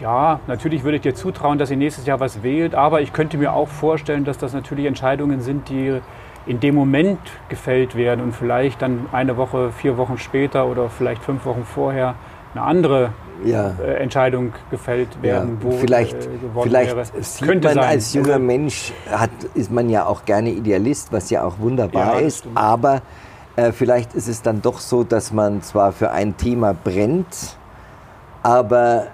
Ja, 0.00 0.40
natürlich 0.48 0.82
würde 0.82 0.96
ich 0.96 1.02
dir 1.02 1.14
zutrauen, 1.14 1.58
dass 1.58 1.68
sie 1.68 1.76
nächstes 1.76 2.06
Jahr 2.06 2.18
was 2.18 2.42
wählt, 2.42 2.74
aber 2.74 3.00
ich 3.00 3.12
könnte 3.12 3.36
mir 3.36 3.52
auch 3.52 3.68
vorstellen, 3.68 4.24
dass 4.24 4.38
das 4.38 4.54
natürlich 4.54 4.86
Entscheidungen 4.86 5.40
sind, 5.40 5.68
die 5.68 6.00
in 6.46 6.58
dem 6.60 6.74
Moment 6.74 7.18
gefällt 7.48 7.94
werden 7.94 8.24
und 8.24 8.32
vielleicht 8.34 8.80
dann 8.82 9.06
eine 9.12 9.36
Woche, 9.36 9.70
vier 9.70 9.98
Wochen 9.98 10.18
später 10.18 10.66
oder 10.66 10.88
vielleicht 10.88 11.22
fünf 11.22 11.44
Wochen 11.44 11.64
vorher 11.64 12.14
eine 12.54 12.64
andere 12.64 13.10
ja. 13.44 13.74
äh, 13.82 13.94
Entscheidung 13.94 14.52
gefällt 14.70 15.08
Ja, 15.16 15.22
werden, 15.22 15.58
wo 15.60 15.70
vielleicht 15.72 16.14
äh, 16.14 16.28
gewonnen 16.40 16.68
vielleicht 16.68 16.96
wäre. 16.96 17.06
sieht 17.22 17.46
Könnte 17.48 17.68
man 17.68 17.74
sein. 17.76 17.84
als 17.84 18.14
junger 18.14 18.32
Also, 18.34 18.44
Mensch, 18.44 18.92
hat, 19.10 19.30
ist 19.54 19.70
man 19.70 19.88
ja 19.90 20.06
auch 20.06 20.24
gerne 20.24 20.50
Idealist, 20.50 21.12
was 21.12 21.30
ja 21.30 21.44
auch 21.44 21.58
wunderbar 21.58 22.20
Ja, 22.20 22.26
ist. 22.26 22.38
stimmt. 22.38 22.56
Aber 22.56 23.02
äh, 23.56 23.72
vielleicht 23.72 24.14
ist 24.14 24.28
es 24.28 24.42
dann 24.42 24.62
doch 24.62 24.78
so, 24.80 25.04
dass 25.04 25.32
man 25.32 25.62
zwar 25.62 25.92
für 25.92 26.10
ein 26.10 26.36
Thema 26.36 26.72
brennt, 26.74 27.56
aber 28.42 29.06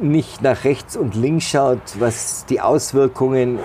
äh, 0.00 0.04
nicht 0.04 0.42
nach 0.42 0.64
rechts 0.64 0.96
und 0.96 1.14
links 1.14 1.44
schaut, 1.46 1.78
was 1.98 2.46
die 2.46 2.60
Auswirkungen 2.60 3.58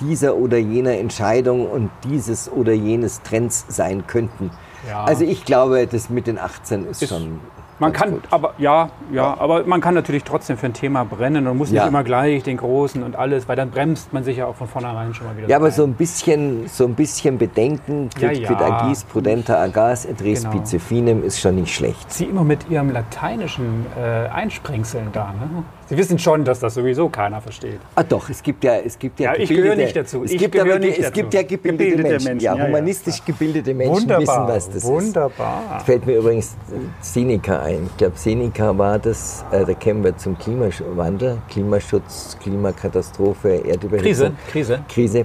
dieser 0.00 0.36
oder 0.36 0.58
jener 0.58 0.92
Entscheidung 0.98 1.66
und 1.66 1.90
dieses 2.04 2.50
oder 2.50 2.72
jenes 2.72 3.22
Trends 3.22 3.64
sein 3.68 4.06
könnten. 4.06 4.50
Ja. 4.88 5.04
Also 5.04 5.24
ich 5.24 5.44
glaube, 5.44 5.86
das 5.86 6.10
mit 6.10 6.26
den 6.26 6.38
18 6.38 6.86
ist, 6.86 7.02
Ist- 7.02 7.08
schon 7.10 7.40
Man 7.80 7.92
kann, 7.92 8.10
gut. 8.12 8.22
aber 8.30 8.54
ja, 8.58 8.90
ja, 9.12 9.36
aber 9.40 9.64
man 9.64 9.80
kann 9.80 9.94
natürlich 9.94 10.22
trotzdem 10.22 10.56
für 10.58 10.66
ein 10.66 10.74
Thema 10.74 11.04
brennen 11.04 11.46
und 11.48 11.56
muss 11.56 11.70
Ja. 11.72 11.82
nicht 11.82 11.88
immer 11.88 12.04
gleich 12.04 12.42
den 12.42 12.58
großen 12.58 13.02
und 13.02 13.16
alles, 13.16 13.48
weil 13.48 13.56
dann 13.56 13.70
bremst 13.70 14.12
man 14.12 14.22
sich 14.22 14.36
ja 14.36 14.46
auch 14.46 14.54
von 14.54 14.68
vornherein 14.68 15.14
schon 15.14 15.26
mal 15.26 15.36
wieder. 15.36 15.48
Ja, 15.48 15.56
aber 15.56 15.66
ein. 15.66 15.72
so 15.72 15.84
ein 15.84 15.94
bisschen, 15.94 16.68
so 16.68 16.84
ein 16.84 16.94
bisschen 16.94 17.38
Bedenken, 17.38 18.10
Ja, 18.18 18.28
quid, 18.28 18.40
ja. 18.42 18.48
quid 18.48 18.60
agis, 18.62 19.04
prudenter 19.04 19.58
agas, 19.58 20.04
et 20.04 20.22
res 20.22 20.44
Genau. 20.44 20.58
pice 20.62 20.78
finem, 20.80 21.24
ist 21.24 21.40
schon 21.40 21.54
nicht 21.56 21.74
schlecht. 21.74 22.12
Sie 22.12 22.24
immer 22.26 22.44
mit 22.44 22.68
Ihrem 22.70 22.90
lateinischen 22.92 23.86
äh, 23.98 24.28
Einsprengseln 24.28 25.08
da, 25.12 25.32
ne? 25.32 25.64
Sie 25.90 25.96
wissen 25.96 26.20
schon, 26.20 26.44
dass 26.44 26.60
das 26.60 26.74
sowieso 26.74 27.08
keiner 27.08 27.40
versteht. 27.40 27.80
Ah 27.96 28.04
doch, 28.04 28.30
es 28.30 28.40
gibt 28.44 28.62
ja, 28.62 28.76
es 28.76 28.96
gibt 28.96 29.18
ja, 29.18 29.34
Ja, 29.34 29.40
ich 29.40 29.48
gehöre 29.48 29.74
nicht 29.74 29.96
dazu. 29.96 30.22
Es 30.22 30.30
Ich 30.30 30.38
gibt, 30.38 30.56
aber, 30.56 30.78
nicht 30.78 30.98
es 30.98 31.06
dazu. 31.06 31.12
gibt 31.14 31.34
ja 31.34 31.42
gebildete, 31.42 31.84
Gebildete 31.84 32.08
Menschen. 32.10 32.24
Menschen, 32.28 32.44
Ja, 32.44 32.54
ja, 32.54 32.60
ja. 32.62 32.66
humanistisch 32.68 33.24
gebildete 33.24 33.74
Menschen 33.74 34.08
wissen, 34.08 34.26
was 34.26 34.66
das 34.68 34.76
ist. 34.76 34.84
wunderbar. 34.84 35.82
Fällt 35.84 36.06
mir 36.06 36.18
übrigens 36.18 36.56
Seneca 37.00 37.58
ein. 37.62 37.86
Ich 37.90 37.96
glaube, 37.96 38.16
Seneca 38.16 38.78
war 38.78 39.00
das, 39.00 39.44
äh, 39.50 39.64
da 39.64 39.74
kämen 39.74 40.04
wir 40.04 40.16
zum 40.16 40.38
Klimawandel, 40.38 41.38
Klimaschutz, 41.50 42.36
Klimakatastrophe, 42.40 43.62
Erdüberhitzung. 43.66 44.36
Krise, 44.52 44.80
Krise. 44.88 45.24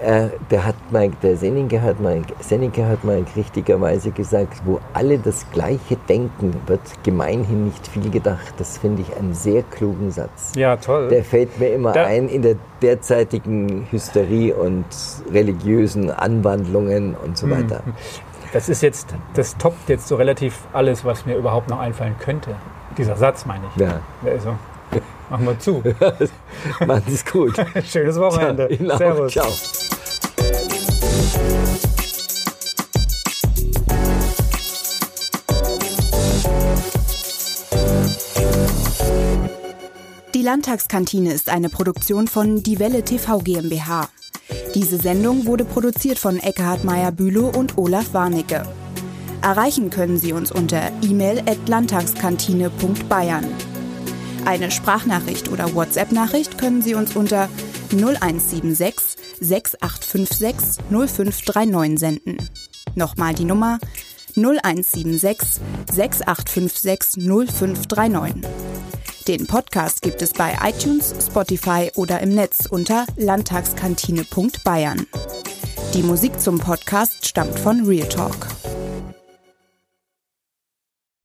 Äh, 0.00 0.28
der 0.50 0.64
hat 0.64 0.76
mal, 0.90 1.10
der 1.22 1.36
Seneca 1.36 1.80
hat 1.80 2.00
mal, 2.00 2.22
Seneca 2.40 2.84
hat 2.86 3.02
mal 3.02 3.24
richtigerweise 3.34 4.10
gesagt, 4.12 4.62
wo 4.64 4.78
alle 4.94 5.18
das 5.18 5.44
Gleiche 5.52 5.96
denken, 6.08 6.54
wird 6.66 6.80
gemeinhin 7.02 7.64
nicht 7.64 7.86
viel 7.88 8.08
gedacht. 8.08 8.54
Das 8.58 8.78
finde 8.78 9.02
ich 9.02 9.16
einen 9.16 9.34
sehr 9.34 9.62
klugen 9.64 10.10
Satz. 10.12 10.52
Ja, 10.54 10.76
toll. 10.76 11.08
Der 11.08 11.24
fällt 11.24 11.58
mir 11.58 11.70
immer 11.74 11.92
Da- 11.92 12.04
ein 12.06 12.28
in 12.28 12.42
der 12.42 12.54
derzeitigen 12.80 13.86
Hysterie 13.90 14.54
und 14.54 14.84
religiösen 15.32 16.10
Anwandlungen 16.10 17.16
und 17.16 17.36
so 17.36 17.50
weiter. 17.50 17.80
Das 18.52 18.68
ist 18.68 18.82
jetzt, 18.82 19.14
das 19.34 19.56
toppt 19.56 19.88
jetzt 19.88 20.08
so 20.08 20.16
relativ 20.16 20.58
alles, 20.72 21.04
was 21.04 21.26
mir 21.26 21.36
überhaupt 21.36 21.68
noch 21.68 21.80
einfallen 21.80 22.14
könnte. 22.18 22.54
Dieser 22.96 23.16
Satz 23.16 23.44
meine 23.46 23.64
ich. 23.74 23.80
Ja, 23.82 24.00
Also, 24.24 24.54
machen 25.30 25.46
wir 25.46 25.58
zu. 25.58 25.82
macht 26.86 27.08
es 27.08 27.24
gut. 27.24 27.54
Schönes 27.90 28.18
Wochenende. 28.18 28.68
Ihnen 28.68 28.90
auch. 28.90 28.98
Servus. 28.98 29.32
Ciao. 29.32 29.48
Die 40.34 40.42
Landtagskantine 40.42 41.32
ist 41.32 41.48
eine 41.48 41.68
Produktion 41.68 42.28
von 42.28 42.62
Die 42.62 42.78
Welle 42.78 43.02
TV 43.02 43.38
GmbH. 43.38 44.08
Diese 44.74 44.98
Sendung 44.98 45.46
wurde 45.46 45.64
produziert 45.64 46.18
von 46.18 46.38
Eckhard 46.38 46.84
Meyer-Bülow 46.84 47.50
und 47.56 47.76
Olaf 47.76 48.14
Warnecke. 48.14 48.62
Erreichen 49.42 49.90
können 49.90 50.18
Sie 50.18 50.32
uns 50.32 50.52
unter 50.52 50.90
e-mail 51.02 51.40
at 51.40 51.68
landtagskantine.bayern. 51.68 53.46
Eine 54.48 54.70
Sprachnachricht 54.70 55.50
oder 55.50 55.74
WhatsApp-Nachricht 55.74 56.56
können 56.56 56.80
Sie 56.80 56.94
uns 56.94 57.14
unter 57.14 57.50
0176 57.92 59.18
6856 59.40 60.82
0539 60.88 61.98
senden. 61.98 62.38
Nochmal 62.94 63.34
die 63.34 63.44
Nummer 63.44 63.78
0176 64.36 65.60
6856 65.92 67.26
0539. 67.26 68.50
Den 69.28 69.46
Podcast 69.46 70.00
gibt 70.00 70.22
es 70.22 70.32
bei 70.32 70.56
iTunes, 70.64 71.14
Spotify 71.26 71.90
oder 71.96 72.20
im 72.20 72.34
Netz 72.34 72.64
unter 72.70 73.04
landtagskantine.bayern. 73.18 75.06
Die 75.92 76.02
Musik 76.02 76.40
zum 76.40 76.58
Podcast 76.58 77.26
stammt 77.26 77.58
von 77.58 77.84
Real 77.84 78.08
Talk. 78.08 78.57